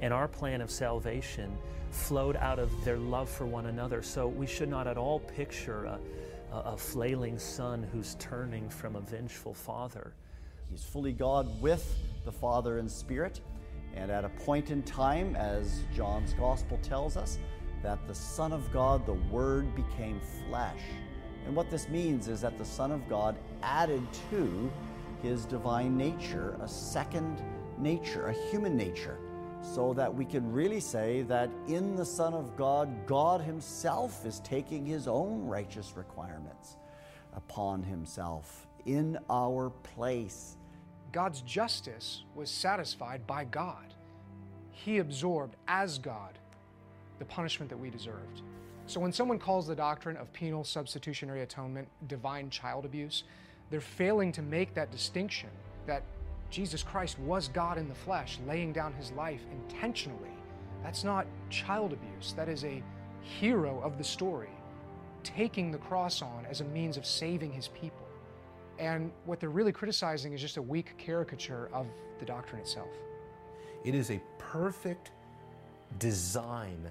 And 0.00 0.12
our 0.12 0.28
plan 0.28 0.60
of 0.60 0.70
salvation 0.70 1.56
flowed 1.90 2.36
out 2.36 2.58
of 2.58 2.84
their 2.84 2.98
love 2.98 3.28
for 3.28 3.46
one 3.46 3.66
another. 3.66 4.02
So 4.02 4.28
we 4.28 4.46
should 4.46 4.68
not 4.68 4.86
at 4.86 4.96
all 4.96 5.20
picture 5.20 5.84
a, 5.84 5.98
a, 6.52 6.58
a 6.72 6.76
flailing 6.76 7.38
son 7.38 7.86
who's 7.92 8.16
turning 8.18 8.68
from 8.68 8.96
a 8.96 9.00
vengeful 9.00 9.54
father. 9.54 10.12
He's 10.70 10.84
fully 10.84 11.12
God 11.12 11.60
with 11.60 11.96
the 12.24 12.32
Father 12.32 12.78
and 12.78 12.90
Spirit. 12.90 13.40
And 13.94 14.10
at 14.10 14.24
a 14.24 14.28
point 14.28 14.70
in 14.70 14.82
time, 14.82 15.34
as 15.34 15.82
John's 15.94 16.34
Gospel 16.34 16.78
tells 16.82 17.16
us, 17.16 17.38
that 17.82 18.06
the 18.06 18.14
Son 18.14 18.52
of 18.52 18.72
God, 18.72 19.06
the 19.06 19.14
Word, 19.30 19.74
became 19.74 20.20
flesh. 20.48 20.80
And 21.46 21.54
what 21.56 21.70
this 21.70 21.88
means 21.88 22.28
is 22.28 22.40
that 22.42 22.58
the 22.58 22.64
Son 22.64 22.92
of 22.92 23.08
God 23.08 23.36
added 23.62 24.02
to 24.30 24.70
his 25.22 25.44
divine 25.44 25.96
nature 25.96 26.56
a 26.62 26.68
second 26.68 27.42
nature, 27.76 28.28
a 28.28 28.50
human 28.50 28.76
nature, 28.76 29.18
so 29.62 29.92
that 29.94 30.12
we 30.12 30.24
can 30.24 30.52
really 30.52 30.80
say 30.80 31.22
that 31.22 31.50
in 31.66 31.96
the 31.96 32.04
Son 32.04 32.32
of 32.34 32.56
God, 32.56 32.88
God 33.06 33.40
Himself 33.40 34.24
is 34.24 34.40
taking 34.40 34.86
His 34.86 35.08
own 35.08 35.44
righteous 35.46 35.94
requirements 35.96 36.76
upon 37.34 37.82
Himself 37.82 38.68
in 38.86 39.18
our 39.28 39.70
place. 39.70 40.56
God's 41.10 41.40
justice 41.42 42.22
was 42.34 42.50
satisfied 42.50 43.26
by 43.26 43.44
God. 43.44 43.94
He 44.70 44.98
absorbed 44.98 45.56
as 45.66 45.98
God 45.98 46.38
the 47.18 47.24
punishment 47.24 47.68
that 47.70 47.78
we 47.78 47.90
deserved. 47.90 48.42
So 48.86 49.00
when 49.00 49.12
someone 49.12 49.38
calls 49.38 49.66
the 49.66 49.74
doctrine 49.74 50.16
of 50.16 50.32
penal 50.32 50.64
substitutionary 50.64 51.42
atonement 51.42 51.88
divine 52.06 52.48
child 52.48 52.84
abuse, 52.84 53.24
they're 53.70 53.80
failing 53.80 54.32
to 54.32 54.42
make 54.42 54.72
that 54.74 54.90
distinction 54.90 55.50
that 55.86 56.02
Jesus 56.50 56.82
Christ 56.82 57.18
was 57.18 57.48
God 57.48 57.76
in 57.76 57.88
the 57.88 57.94
flesh, 57.94 58.38
laying 58.46 58.72
down 58.72 58.94
his 58.94 59.12
life 59.12 59.42
intentionally. 59.52 60.30
That's 60.82 61.04
not 61.04 61.26
child 61.50 61.92
abuse, 61.92 62.32
that 62.32 62.48
is 62.48 62.64
a 62.64 62.82
hero 63.20 63.80
of 63.82 63.98
the 63.98 64.04
story, 64.04 64.50
taking 65.22 65.70
the 65.70 65.78
cross 65.78 66.22
on 66.22 66.46
as 66.48 66.62
a 66.62 66.64
means 66.64 66.96
of 66.96 67.04
saving 67.04 67.52
his 67.52 67.68
people. 67.68 68.06
And 68.78 69.10
what 69.26 69.40
they're 69.40 69.50
really 69.50 69.72
criticizing 69.72 70.32
is 70.32 70.40
just 70.40 70.56
a 70.56 70.62
weak 70.62 70.94
caricature 70.96 71.68
of 71.72 71.86
the 72.20 72.24
doctrine 72.24 72.60
itself. 72.60 72.88
It 73.84 73.94
is 73.94 74.10
a 74.10 74.20
perfect 74.38 75.10
design 75.98 76.90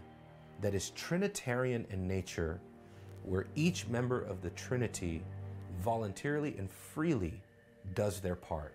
that 0.61 0.73
is 0.73 0.91
Trinitarian 0.91 1.85
in 1.89 2.07
nature, 2.07 2.59
where 3.23 3.45
each 3.55 3.87
member 3.87 4.21
of 4.21 4.41
the 4.41 4.49
Trinity 4.51 5.23
voluntarily 5.81 6.55
and 6.57 6.69
freely 6.69 7.41
does 7.93 8.19
their 8.19 8.35
part. 8.35 8.73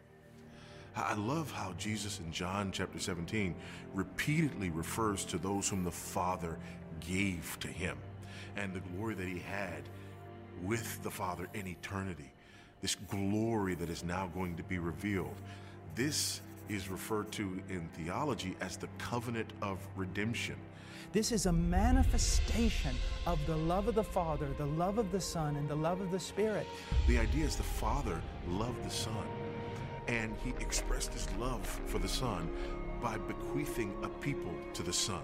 I 0.95 1.15
love 1.15 1.51
how 1.51 1.73
Jesus 1.79 2.21
in 2.21 2.31
John 2.33 2.71
chapter 2.71 2.99
17 2.99 3.55
repeatedly 3.95 4.71
refers 4.71 5.25
to 5.27 5.39
those 5.39 5.69
whom 5.69 5.85
the 5.85 5.91
Father 5.91 6.59
gave 7.01 7.57
to 7.61 7.69
him 7.69 7.97
and 8.57 8.75
the 8.75 8.81
glory 8.81 9.15
that 9.15 9.27
he 9.27 9.39
had 9.39 9.89
with 10.63 11.03
the 11.03 11.11
Father 11.11 11.49
in 11.55 11.67
eternity. 11.67 12.31
This 12.83 12.95
glory 12.95 13.75
that 13.77 13.89
is 13.89 14.05
now 14.05 14.31
going 14.35 14.57
to 14.57 14.63
be 14.63 14.79
revealed. 14.79 15.35
This 15.95 16.43
is 16.69 16.89
referred 16.89 17.33
to 17.33 17.61
in 17.69 17.89
theology 17.95 18.57
as 18.61 18.77
the 18.77 18.89
covenant 18.99 19.53
of 19.63 19.79
redemption. 19.97 20.57
This 21.11 21.33
is 21.33 21.47
a 21.47 21.53
manifestation 21.53 22.95
of 23.27 23.45
the 23.47 23.57
love 23.57 23.89
of 23.89 23.95
the 23.95 24.05
Father, 24.05 24.49
the 24.57 24.67
love 24.67 24.99
of 24.99 25.11
the 25.11 25.21
Son, 25.21 25.57
and 25.57 25.69
the 25.69 25.75
love 25.75 26.01
of 26.01 26.11
the 26.11 26.21
Spirit. 26.21 26.67
The 27.09 27.19
idea 27.19 27.45
is 27.45 27.57
the 27.57 27.63
Father 27.63 28.23
loved 28.49 28.85
the 28.85 28.91
Son, 28.91 29.27
and 30.09 30.35
he 30.45 30.51
expressed 30.61 31.13
his 31.13 31.29
love 31.39 31.67
for 31.87 31.99
the 31.99 32.09
Son 32.09 32.51
by 33.03 33.19
bequeathing 33.19 33.95
a 34.03 34.09
people 34.09 34.55
to 34.75 34.83
the 34.83 34.93
Son 34.93 35.23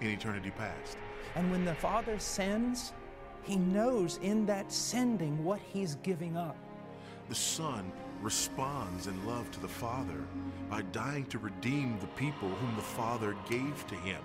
in 0.00 0.08
eternity 0.08 0.52
past. 0.56 0.96
And 1.34 1.50
when 1.50 1.64
the 1.64 1.74
Father 1.74 2.18
sends, 2.18 2.92
he 3.42 3.56
knows 3.56 4.18
in 4.22 4.46
that 4.46 4.72
sending 4.72 5.44
what 5.44 5.60
he's 5.72 5.96
giving 5.96 6.36
up. 6.36 6.56
The 7.28 7.34
Son 7.34 7.92
responds 8.22 9.06
in 9.06 9.26
love 9.26 9.50
to 9.52 9.60
the 9.60 9.68
Father 9.68 10.24
by 10.70 10.82
dying 10.92 11.26
to 11.26 11.38
redeem 11.38 11.98
the 12.00 12.06
people 12.08 12.48
whom 12.48 12.74
the 12.76 12.82
Father 12.82 13.36
gave 13.48 13.86
to 13.88 13.94
him. 13.96 14.22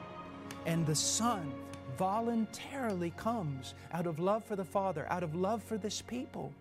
And 0.66 0.86
the 0.86 0.96
Son 0.96 1.52
voluntarily 1.98 3.12
comes 3.12 3.76
out 3.92 4.08
of 4.08 4.20
love 4.20 4.44
for 4.44 4.56
the 4.56 4.66
Father, 4.66 5.06
out 5.10 5.24
of 5.24 5.36
love 5.36 5.64
for 5.64 5.78
this 5.78 6.02
people. 6.02 6.54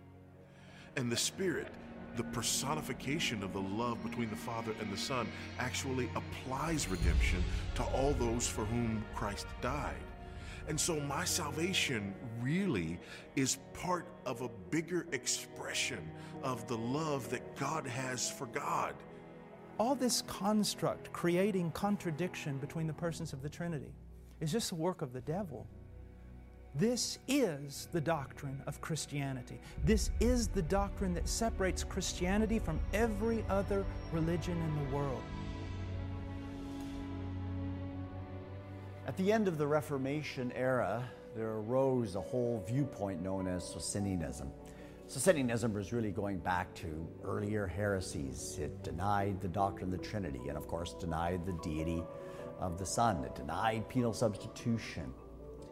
And 0.95 1.11
the 1.11 1.17
Spirit, 1.17 1.69
the 2.17 2.23
personification 2.23 3.41
of 3.43 3.53
the 3.53 3.61
love 3.61 4.03
between 4.03 4.29
the 4.29 4.35
Father 4.35 4.73
and 4.79 4.91
the 4.91 4.97
Son, 4.97 5.27
actually 5.59 6.09
applies 6.15 6.87
redemption 6.87 7.43
to 7.75 7.83
all 7.83 8.13
those 8.13 8.47
for 8.47 8.65
whom 8.65 9.03
Christ 9.15 9.47
died. 9.61 9.95
And 10.67 10.79
so 10.79 10.99
my 11.01 11.25
salvation 11.25 12.13
really 12.41 12.99
is 13.35 13.57
part 13.73 14.07
of 14.25 14.41
a 14.41 14.49
bigger 14.69 15.05
expression 15.11 16.09
of 16.41 16.67
the 16.67 16.77
love 16.77 17.29
that 17.31 17.55
God 17.57 17.85
has 17.87 18.29
for 18.31 18.45
God. 18.47 18.93
All 19.79 19.95
this 19.95 20.21
construct 20.23 21.11
creating 21.13 21.71
contradiction 21.71 22.57
between 22.57 22.87
the 22.87 22.93
persons 22.93 23.33
of 23.33 23.41
the 23.41 23.49
Trinity 23.49 23.93
is 24.39 24.51
just 24.51 24.69
the 24.69 24.75
work 24.75 25.01
of 25.01 25.13
the 25.13 25.21
devil. 25.21 25.65
This 26.75 27.19
is 27.27 27.87
the 27.91 28.01
doctrine 28.01 28.61
of 28.65 28.81
Christianity. 28.81 29.59
This 29.83 30.11
is 30.19 30.47
the 30.47 30.61
doctrine 30.61 31.13
that 31.13 31.27
separates 31.27 31.83
Christianity 31.83 32.59
from 32.59 32.79
every 32.93 33.45
other 33.49 33.85
religion 34.11 34.57
in 34.57 34.85
the 34.85 34.95
world. 34.95 35.21
At 39.07 39.17
the 39.17 39.31
end 39.31 39.47
of 39.47 39.57
the 39.57 39.67
Reformation 39.67 40.51
era, 40.55 41.03
there 41.35 41.51
arose 41.51 42.15
a 42.15 42.21
whole 42.21 42.63
viewpoint 42.67 43.21
known 43.21 43.47
as 43.47 43.67
Socinianism. 43.67 44.51
Socinianism 45.13 45.75
was 45.75 45.93
really 45.93 46.09
going 46.09 46.39
back 46.39 46.73
to 46.73 47.07
earlier 47.23 47.67
heresies. 47.67 48.57
It 48.59 48.81
denied 48.81 49.39
the 49.41 49.47
doctrine 49.47 49.93
of 49.93 49.99
the 49.99 50.03
Trinity 50.03 50.39
and, 50.47 50.57
of 50.57 50.67
course, 50.67 50.95
denied 50.95 51.45
the 51.45 51.53
deity 51.61 52.03
of 52.59 52.79
the 52.79 52.85
Son. 52.87 53.23
It 53.23 53.35
denied 53.35 53.87
penal 53.87 54.11
substitution. 54.11 55.13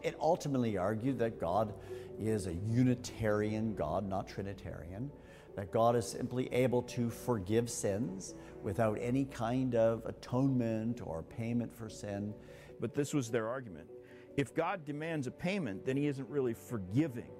It 0.00 0.14
ultimately 0.20 0.76
argued 0.76 1.18
that 1.18 1.40
God 1.40 1.74
is 2.20 2.46
a 2.46 2.54
Unitarian 2.54 3.74
God, 3.74 4.08
not 4.08 4.28
Trinitarian, 4.28 5.10
that 5.56 5.72
God 5.72 5.96
is 5.96 6.06
simply 6.06 6.46
able 6.54 6.82
to 6.82 7.10
forgive 7.10 7.68
sins 7.68 8.36
without 8.62 8.96
any 9.00 9.24
kind 9.24 9.74
of 9.74 10.06
atonement 10.06 11.00
or 11.04 11.24
payment 11.24 11.74
for 11.74 11.88
sin. 11.88 12.32
But 12.78 12.94
this 12.94 13.12
was 13.12 13.28
their 13.28 13.48
argument. 13.48 13.88
If 14.36 14.54
God 14.54 14.84
demands 14.84 15.26
a 15.26 15.32
payment, 15.32 15.84
then 15.84 15.96
he 15.96 16.06
isn't 16.06 16.28
really 16.28 16.54
forgiving. 16.54 17.32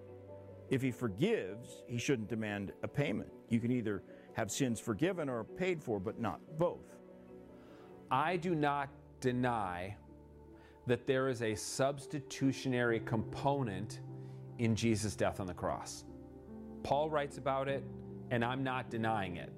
If 0.73 0.81
he 0.81 0.91
forgives, 0.91 1.83
he 1.87 1.99
shouldn't 1.99 2.31
demand 2.31 2.73
a 2.83 2.89
payment. 2.89 3.31
You 3.51 3.61
can 3.61 3.71
either 3.71 4.03
have 4.33 4.51
sins 4.51 4.81
forgiven 4.81 5.29
or 5.29 5.45
paid 5.45 5.83
for, 5.83 6.01
but 6.01 6.19
not 6.19 6.41
both. 6.59 6.97
I 8.11 8.39
do 8.39 8.55
not 8.55 8.89
deny 9.21 9.95
that 10.87 11.07
there 11.07 11.29
is 11.29 11.43
a 11.43 11.55
substitutionary 11.55 13.01
component 13.01 14.01
in 14.59 14.75
Jesus' 14.75 15.15
death 15.15 15.41
on 15.41 15.47
the 15.47 15.53
cross. 15.53 16.05
Paul 16.83 17.11
writes 17.11 17.37
about 17.37 17.69
it, 17.69 17.85
and 18.31 18.43
I'm 18.43 18.65
not 18.65 18.89
denying 18.89 19.37
it. 19.37 19.53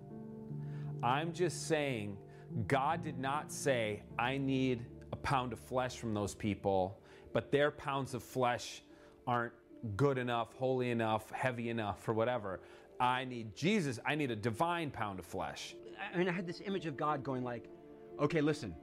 I'm 1.01 1.33
just 1.33 1.69
saying 1.69 2.17
God 2.67 3.05
did 3.05 3.21
not 3.21 3.53
say, 3.53 4.03
I 4.19 4.37
need 4.37 4.85
a 5.13 5.17
pound 5.17 5.53
of 5.53 5.61
flesh 5.61 5.97
from 5.97 6.13
those 6.13 6.35
people, 6.35 6.99
but 7.33 7.53
their 7.53 7.71
pounds 7.71 8.15
of 8.15 8.23
flesh 8.25 8.83
aren't 9.29 9.53
good 9.97 10.19
enough, 10.19 10.53
holy 10.55 10.91
enough, 10.91 11.31
heavy 11.31 11.71
enough, 11.71 12.09
or 12.09 12.13
whatever. 12.13 12.61
I 13.01 13.25
need 13.25 13.55
Jesus. 13.55 13.99
I 14.07 14.15
need 14.15 14.31
a 14.31 14.37
divine 14.37 14.91
pound 14.91 15.19
of 15.19 15.27
flesh. 15.27 15.75
I 16.13 16.17
mean, 16.19 16.29
I 16.29 16.33
had 16.33 16.47
this 16.47 16.63
image 16.65 16.87
of 16.87 16.97
God 16.97 17.23
going 17.23 17.43
like, 17.45 17.69
okay, 18.21 18.41
listen, 18.41 18.75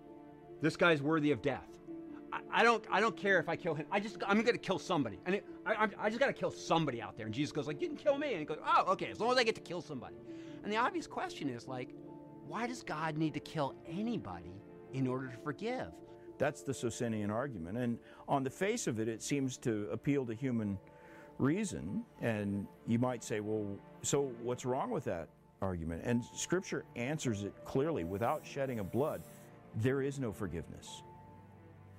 this 0.61 0.75
guy's 0.75 1.01
worthy 1.01 1.31
of 1.31 1.41
death. 1.41 1.67
I, 2.31 2.39
I 2.51 2.63
don't, 2.63 2.83
I 2.91 2.99
don't 2.99 3.17
care 3.17 3.39
if 3.39 3.49
I 3.49 3.55
kill 3.55 3.73
him. 3.73 3.85
I 3.91 3.99
just, 3.99 4.17
I'm 4.27 4.41
going 4.41 4.53
to 4.53 4.57
kill 4.57 4.79
somebody, 4.79 5.19
and 5.25 5.35
it, 5.35 5.45
I, 5.65 5.73
I, 5.73 5.87
I 5.99 6.09
just 6.09 6.19
got 6.19 6.27
to 6.27 6.33
kill 6.33 6.51
somebody 6.51 7.01
out 7.01 7.17
there. 7.17 7.25
And 7.25 7.35
Jesus 7.35 7.51
goes 7.51 7.67
like, 7.67 7.81
you 7.81 7.87
can 7.87 7.97
kill 7.97 8.17
me, 8.17 8.31
and 8.31 8.39
he 8.39 8.45
goes, 8.45 8.59
oh, 8.65 8.91
okay, 8.91 9.09
as 9.11 9.19
long 9.19 9.31
as 9.31 9.37
I 9.37 9.43
get 9.43 9.55
to 9.55 9.61
kill 9.61 9.81
somebody. 9.81 10.15
And 10.63 10.71
the 10.71 10.77
obvious 10.77 11.07
question 11.07 11.49
is 11.49 11.67
like, 11.67 11.89
why 12.47 12.67
does 12.67 12.83
God 12.83 13.17
need 13.17 13.33
to 13.33 13.39
kill 13.39 13.75
anybody 13.87 14.61
in 14.93 15.07
order 15.07 15.27
to 15.27 15.37
forgive? 15.37 15.87
That's 16.37 16.63
the 16.63 16.73
Socinian 16.73 17.29
argument. 17.29 17.77
And 17.77 17.99
on 18.27 18.43
the 18.43 18.49
face 18.49 18.87
of 18.87 18.99
it, 18.99 19.07
it 19.07 19.21
seems 19.21 19.57
to 19.59 19.87
appeal 19.91 20.25
to 20.25 20.33
human 20.33 20.77
reason. 21.41 22.03
And 22.21 22.67
you 22.87 22.99
might 22.99 23.23
say, 23.23 23.39
well, 23.39 23.65
so 24.03 24.31
what's 24.41 24.65
wrong 24.65 24.91
with 24.91 25.03
that 25.05 25.27
argument? 25.61 26.03
And 26.05 26.23
Scripture 26.33 26.85
answers 26.95 27.43
it 27.43 27.53
clearly 27.65 28.03
without 28.03 28.45
shedding 28.45 28.79
of 28.79 28.91
blood. 28.91 29.23
There 29.75 30.01
is 30.01 30.19
no 30.19 30.31
forgiveness. 30.31 31.03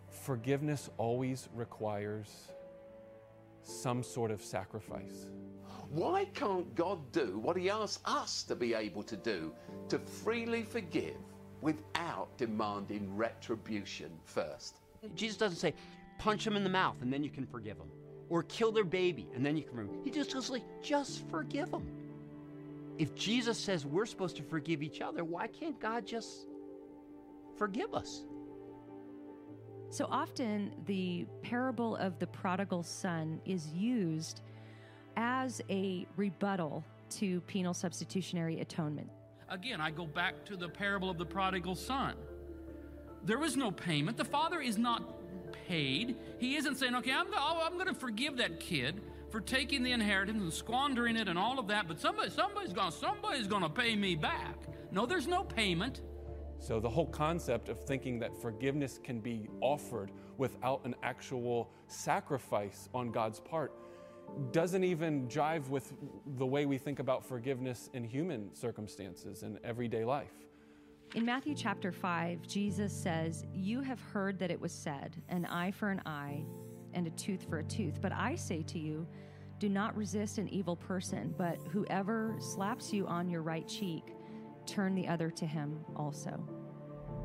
Forgiveness 0.09 0.89
always 0.99 1.49
requires 1.55 2.53
some 3.63 4.03
sort 4.03 4.31
of 4.31 4.43
sacrifice. 4.43 5.27
Why 5.91 6.25
can't 6.35 6.75
God 6.75 7.01
do 7.13 7.39
what 7.39 7.57
He 7.57 7.69
asks 7.69 8.03
us 8.05 8.43
to 8.45 8.55
be 8.55 8.75
able 8.75 9.03
to 9.03 9.17
do 9.17 9.53
to 9.89 9.99
freely 9.99 10.63
forgive 10.63 11.17
without 11.61 12.37
demanding 12.39 13.15
retribution 13.17 14.11
first? 14.25 14.79
Jesus 15.15 15.37
doesn't 15.37 15.59
say, 15.59 15.75
punch 16.19 16.47
him 16.47 16.57
in 16.57 16.63
the 16.63 16.71
mouth 16.71 16.97
and 17.03 17.13
then 17.13 17.25
you 17.25 17.31
can 17.31 17.47
forgive 17.47 17.77
him, 17.77 17.91
or 18.33 18.43
kill 18.45 18.73
their 18.73 18.83
baby 18.83 19.29
and 19.35 19.45
then 19.45 19.59
you 19.59 19.63
can 19.63 19.77
forgive 19.77 19.95
him. 19.95 20.01
He 20.05 20.11
just 20.11 20.33
goes 20.33 20.49
like, 20.49 20.63
just 20.83 21.29
forgive 21.29 21.71
them. 21.71 21.87
If 22.97 23.15
Jesus 23.15 23.59
says 23.59 23.85
we're 23.85 24.07
supposed 24.07 24.37
to 24.37 24.43
forgive 24.43 24.83
each 24.83 25.03
other, 25.03 25.23
why 25.23 25.49
can't 25.49 25.79
God 25.79 26.07
just 26.07 26.47
forgive 27.59 27.93
us? 27.93 28.25
So 29.91 30.07
often, 30.11 30.73
the 30.87 31.27
parable 31.43 31.97
of 31.97 32.19
the 32.19 32.27
prodigal 32.27 32.83
son 32.83 33.39
is 33.45 33.67
used 33.75 34.41
as 35.19 35.61
a 35.69 36.07
rebuttal 36.17 36.83
to 37.11 37.43
penal 37.43 37.75
substitutionary 37.75 38.61
atonement. 38.61 39.11
Again, 39.51 39.83
I 39.83 39.91
go 39.91 40.07
back 40.07 40.43
to 40.47 40.57
the 40.57 40.71
parable 40.71 41.11
of 41.11 41.19
the 41.19 41.27
prodigal 41.27 41.75
son. 41.75 42.15
There 43.25 43.39
was 43.39 43.59
no 43.59 43.71
payment. 43.71 44.17
The 44.17 44.25
father 44.25 44.63
is 44.63 44.79
not 44.79 45.22
paid. 45.73 46.17
He 46.39 46.57
isn't 46.57 46.75
saying, 46.75 46.95
okay, 46.97 47.13
I'm, 47.13 47.29
I'm 47.35 47.75
going 47.75 47.87
to 47.87 47.95
forgive 47.95 48.37
that 48.37 48.61
kid 48.61 49.01
for 49.31 49.41
taking 49.41 49.83
the 49.83 49.93
inheritance 49.93 50.43
and 50.43 50.53
squandering 50.53 51.17
it 51.17 51.29
and 51.29 51.39
all 51.39 51.59
of 51.59 51.67
that, 51.69 51.89
but 51.89 51.99
somebody, 51.99 52.29
somebody's 52.29 52.75
going 52.75 52.93
somebody's 52.93 53.47
going 53.47 53.63
to 53.63 53.71
pay 53.71 53.97
me 53.97 54.15
back. 54.15 54.57
No, 54.91 55.07
there's 55.07 55.27
no 55.27 55.45
payment. 55.45 56.03
So 56.59 56.79
the 56.79 56.91
whole 56.91 57.07
concept 57.07 57.71
of 57.71 57.83
thinking 57.83 58.19
that 58.19 58.37
forgiveness 58.37 59.01
can 59.03 59.19
be 59.21 59.49
offered 59.63 60.13
without 60.37 60.83
an 60.85 60.95
actual 61.03 61.71
sacrifice 61.87 62.91
on 62.93 63.11
God's 63.11 63.41
part 63.41 63.73
doesn't 64.53 64.85
even 64.85 65.27
jive 65.29 65.69
with 65.69 65.95
the 66.37 66.47
way 66.47 66.67
we 66.67 66.77
think 66.77 66.99
about 66.99 67.25
forgiveness 67.25 67.89
in 67.95 68.05
human 68.05 68.55
circumstances 68.55 69.43
and 69.43 69.59
everyday 69.65 70.05
life. 70.05 70.35
In 71.15 71.27
Matthew 71.27 71.55
chapter 71.55 71.93
5, 71.93 72.41
Jesus 72.49 72.91
says, 72.91 73.45
You 73.53 73.83
have 73.83 74.01
heard 74.01 74.39
that 74.39 74.51
it 74.51 74.59
was 74.59 74.73
said, 74.73 75.15
an 75.29 75.45
eye 75.45 75.71
for 75.71 75.91
an 75.91 76.01
eye 76.07 76.43
and 76.95 77.07
a 77.07 77.11
tooth 77.11 77.47
for 77.51 77.59
a 77.59 77.65
tooth. 77.65 78.01
But 78.01 78.13
I 78.15 78.35
say 78.35 78.63
to 78.63 78.79
you, 78.79 79.07
do 79.59 79.69
not 79.69 79.95
resist 79.95 80.39
an 80.39 80.49
evil 80.49 80.75
person, 80.75 81.35
but 81.37 81.59
whoever 81.71 82.35
slaps 82.41 82.95
you 82.95 83.07
on 83.07 83.29
your 83.29 83.43
right 83.43 83.69
cheek, 83.69 84.15
turn 84.65 84.95
the 84.95 85.07
other 85.07 85.31
to 85.31 85.47
him 85.47 85.85
also. 85.97 86.43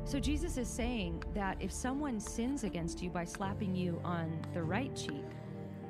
So 0.04 0.20
Jesus 0.20 0.58
is 0.58 0.68
saying 0.68 1.22
that 1.32 1.56
if 1.58 1.72
someone 1.72 2.20
sins 2.20 2.64
against 2.64 3.02
you 3.02 3.08
by 3.08 3.24
slapping 3.24 3.74
you 3.74 4.02
on 4.04 4.38
the 4.52 4.62
right 4.62 4.94
cheek, 4.94 5.24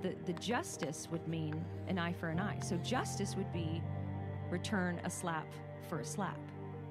the, 0.02 0.14
the 0.24 0.34
justice 0.34 1.08
would 1.10 1.26
mean 1.26 1.64
an 1.88 1.98
eye 1.98 2.12
for 2.12 2.28
an 2.28 2.38
eye. 2.38 2.60
So 2.60 2.76
justice 2.76 3.34
would 3.34 3.52
be 3.52 3.82
return 4.50 5.00
a 5.04 5.10
slap 5.10 5.52
for 5.88 5.98
a 5.98 6.04
slap. 6.04 6.38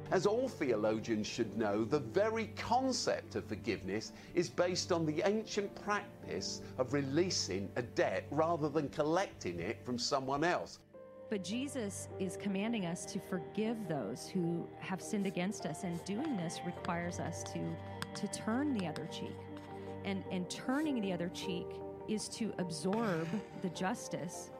As 0.09 0.25
all 0.25 0.47
theologians 0.47 1.27
should 1.27 1.57
know, 1.57 1.83
the 1.83 1.99
very 1.99 2.47
concept 2.55 3.35
of 3.35 3.45
forgiveness 3.45 4.13
is 4.35 4.49
based 4.49 4.91
on 4.91 5.05
the 5.05 5.21
ancient 5.25 5.73
practice 5.83 6.61
of 6.77 6.93
releasing 6.93 7.69
a 7.75 7.81
debt 7.81 8.25
rather 8.31 8.69
than 8.69 8.87
collecting 8.89 9.59
it 9.59 9.83
from 9.83 9.99
someone 9.99 10.43
else. 10.43 10.79
But 11.29 11.43
Jesus 11.43 12.07
is 12.19 12.37
commanding 12.37 12.85
us 12.85 13.05
to 13.07 13.19
forgive 13.19 13.75
those 13.89 14.29
who 14.29 14.65
have 14.79 15.01
sinned 15.01 15.27
against 15.27 15.65
us, 15.65 15.83
and 15.83 16.03
doing 16.05 16.37
this 16.37 16.61
requires 16.65 17.19
us 17.19 17.43
to, 17.51 17.75
to 18.15 18.27
turn 18.29 18.73
the 18.77 18.87
other 18.87 19.07
cheek. 19.11 19.35
And, 20.05 20.23
and 20.31 20.49
turning 20.49 21.01
the 21.01 21.11
other 21.11 21.29
cheek 21.29 21.67
is 22.07 22.29
to 22.29 22.53
absorb 22.59 23.27
the 23.61 23.69
justice 23.71 24.51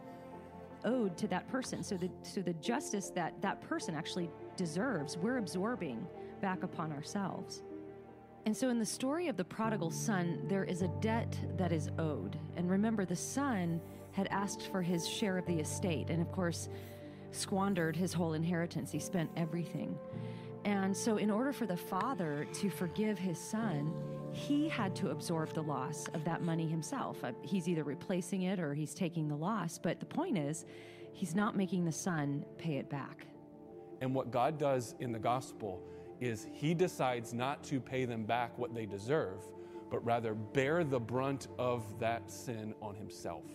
owed 0.83 1.17
to 1.17 1.27
that 1.27 1.47
person. 1.49 1.83
So 1.83 1.95
the, 1.95 2.09
so 2.23 2.41
the 2.41 2.53
justice 2.53 3.11
that 3.11 3.41
that 3.41 3.61
person 3.61 3.95
actually 3.95 4.29
deserves, 4.57 5.17
we're 5.17 5.37
absorbing 5.37 6.05
back 6.41 6.63
upon 6.63 6.91
ourselves. 6.91 7.63
And 8.45 8.55
so 8.55 8.69
in 8.69 8.79
the 8.79 8.85
story 8.85 9.27
of 9.27 9.37
the 9.37 9.43
prodigal 9.43 9.91
son, 9.91 10.41
there 10.47 10.63
is 10.63 10.81
a 10.81 10.87
debt 11.01 11.37
that 11.57 11.71
is 11.71 11.89
owed. 11.99 12.39
And 12.55 12.69
remember, 12.69 13.05
the 13.05 13.15
son 13.15 13.81
had 14.11 14.27
asked 14.31 14.63
for 14.71 14.81
his 14.81 15.07
share 15.07 15.37
of 15.37 15.45
the 15.45 15.59
estate, 15.59 16.09
and 16.09 16.21
of 16.21 16.31
course, 16.31 16.69
squandered 17.31 17.95
his 17.95 18.13
whole 18.13 18.33
inheritance. 18.33 18.91
He 18.91 18.99
spent 18.99 19.29
everything. 19.35 19.97
And 20.63 20.95
so, 20.95 21.17
in 21.17 21.29
order 21.29 21.51
for 21.51 21.65
the 21.65 21.77
father 21.77 22.47
to 22.55 22.69
forgive 22.69 23.17
his 23.17 23.39
son, 23.39 23.93
he 24.31 24.67
had 24.67 24.95
to 24.97 25.09
absorb 25.09 25.53
the 25.53 25.61
loss 25.61 26.07
of 26.13 26.23
that 26.25 26.41
money 26.41 26.67
himself. 26.67 27.23
Uh, 27.23 27.31
He's 27.41 27.67
either 27.67 27.83
replacing 27.83 28.43
it 28.43 28.59
or 28.59 28.73
he's 28.73 28.93
taking 28.93 29.27
the 29.27 29.35
loss. 29.35 29.77
But 29.77 29.99
the 29.99 30.05
point 30.05 30.37
is, 30.37 30.65
he's 31.13 31.35
not 31.35 31.55
making 31.55 31.85
the 31.85 31.91
son 31.91 32.45
pay 32.57 32.77
it 32.77 32.89
back. 32.89 33.27
And 34.01 34.13
what 34.13 34.31
God 34.31 34.57
does 34.57 34.95
in 34.99 35.11
the 35.11 35.19
gospel 35.19 35.81
is 36.19 36.47
He 36.51 36.73
decides 36.73 37.33
not 37.33 37.63
to 37.65 37.79
pay 37.79 38.05
them 38.05 38.23
back 38.23 38.57
what 38.57 38.73
they 38.73 38.85
deserve, 38.85 39.41
but 39.89 40.03
rather 40.05 40.33
bear 40.33 40.83
the 40.83 40.99
brunt 40.99 41.47
of 41.57 41.99
that 41.99 42.31
sin 42.31 42.73
on 42.81 42.95
Himself. 42.95 43.45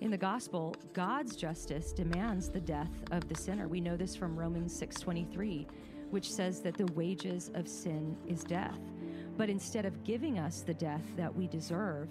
In 0.00 0.10
the 0.10 0.18
gospel, 0.18 0.74
God's 0.92 1.36
justice 1.36 1.92
demands 1.92 2.50
the 2.50 2.60
death 2.60 2.90
of 3.12 3.28
the 3.28 3.34
sinner. 3.34 3.66
We 3.66 3.80
know 3.80 3.96
this 3.96 4.14
from 4.14 4.38
Romans 4.38 4.74
6:23, 4.78 5.66
which 6.10 6.30
says 6.30 6.60
that 6.62 6.76
the 6.76 6.86
wages 6.92 7.50
of 7.54 7.66
sin 7.66 8.16
is 8.26 8.44
death. 8.44 8.80
But 9.36 9.48
instead 9.48 9.86
of 9.86 10.04
giving 10.04 10.38
us 10.38 10.60
the 10.60 10.74
death 10.74 11.04
that 11.16 11.34
we 11.34 11.46
deserve, 11.46 12.10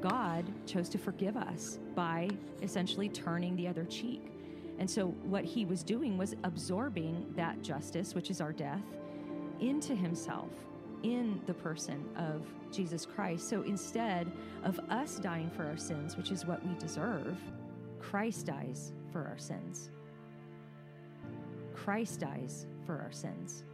God 0.00 0.44
chose 0.66 0.88
to 0.90 0.98
forgive 0.98 1.36
us 1.36 1.78
by 1.94 2.28
essentially 2.62 3.08
turning 3.08 3.56
the 3.56 3.68
other 3.68 3.84
cheek. 3.84 4.32
And 4.78 4.90
so 4.90 5.08
what 5.22 5.44
he 5.44 5.64
was 5.64 5.82
doing 5.82 6.18
was 6.18 6.34
absorbing 6.44 7.32
that 7.36 7.62
justice, 7.62 8.14
which 8.14 8.30
is 8.30 8.40
our 8.40 8.52
death, 8.52 8.82
into 9.60 9.94
himself 9.94 10.50
in 11.02 11.40
the 11.46 11.54
person 11.54 12.04
of 12.16 12.46
Jesus 12.72 13.06
Christ. 13.06 13.48
So 13.48 13.62
instead 13.62 14.30
of 14.64 14.80
us 14.90 15.16
dying 15.16 15.50
for 15.50 15.64
our 15.64 15.76
sins, 15.76 16.16
which 16.16 16.30
is 16.30 16.44
what 16.44 16.66
we 16.66 16.74
deserve, 16.74 17.38
Christ 18.00 18.46
dies 18.46 18.92
for 19.12 19.20
our 19.26 19.38
sins. 19.38 19.90
Christ 21.74 22.20
dies 22.20 22.66
for 22.86 23.00
our 23.00 23.12
sins. 23.12 23.64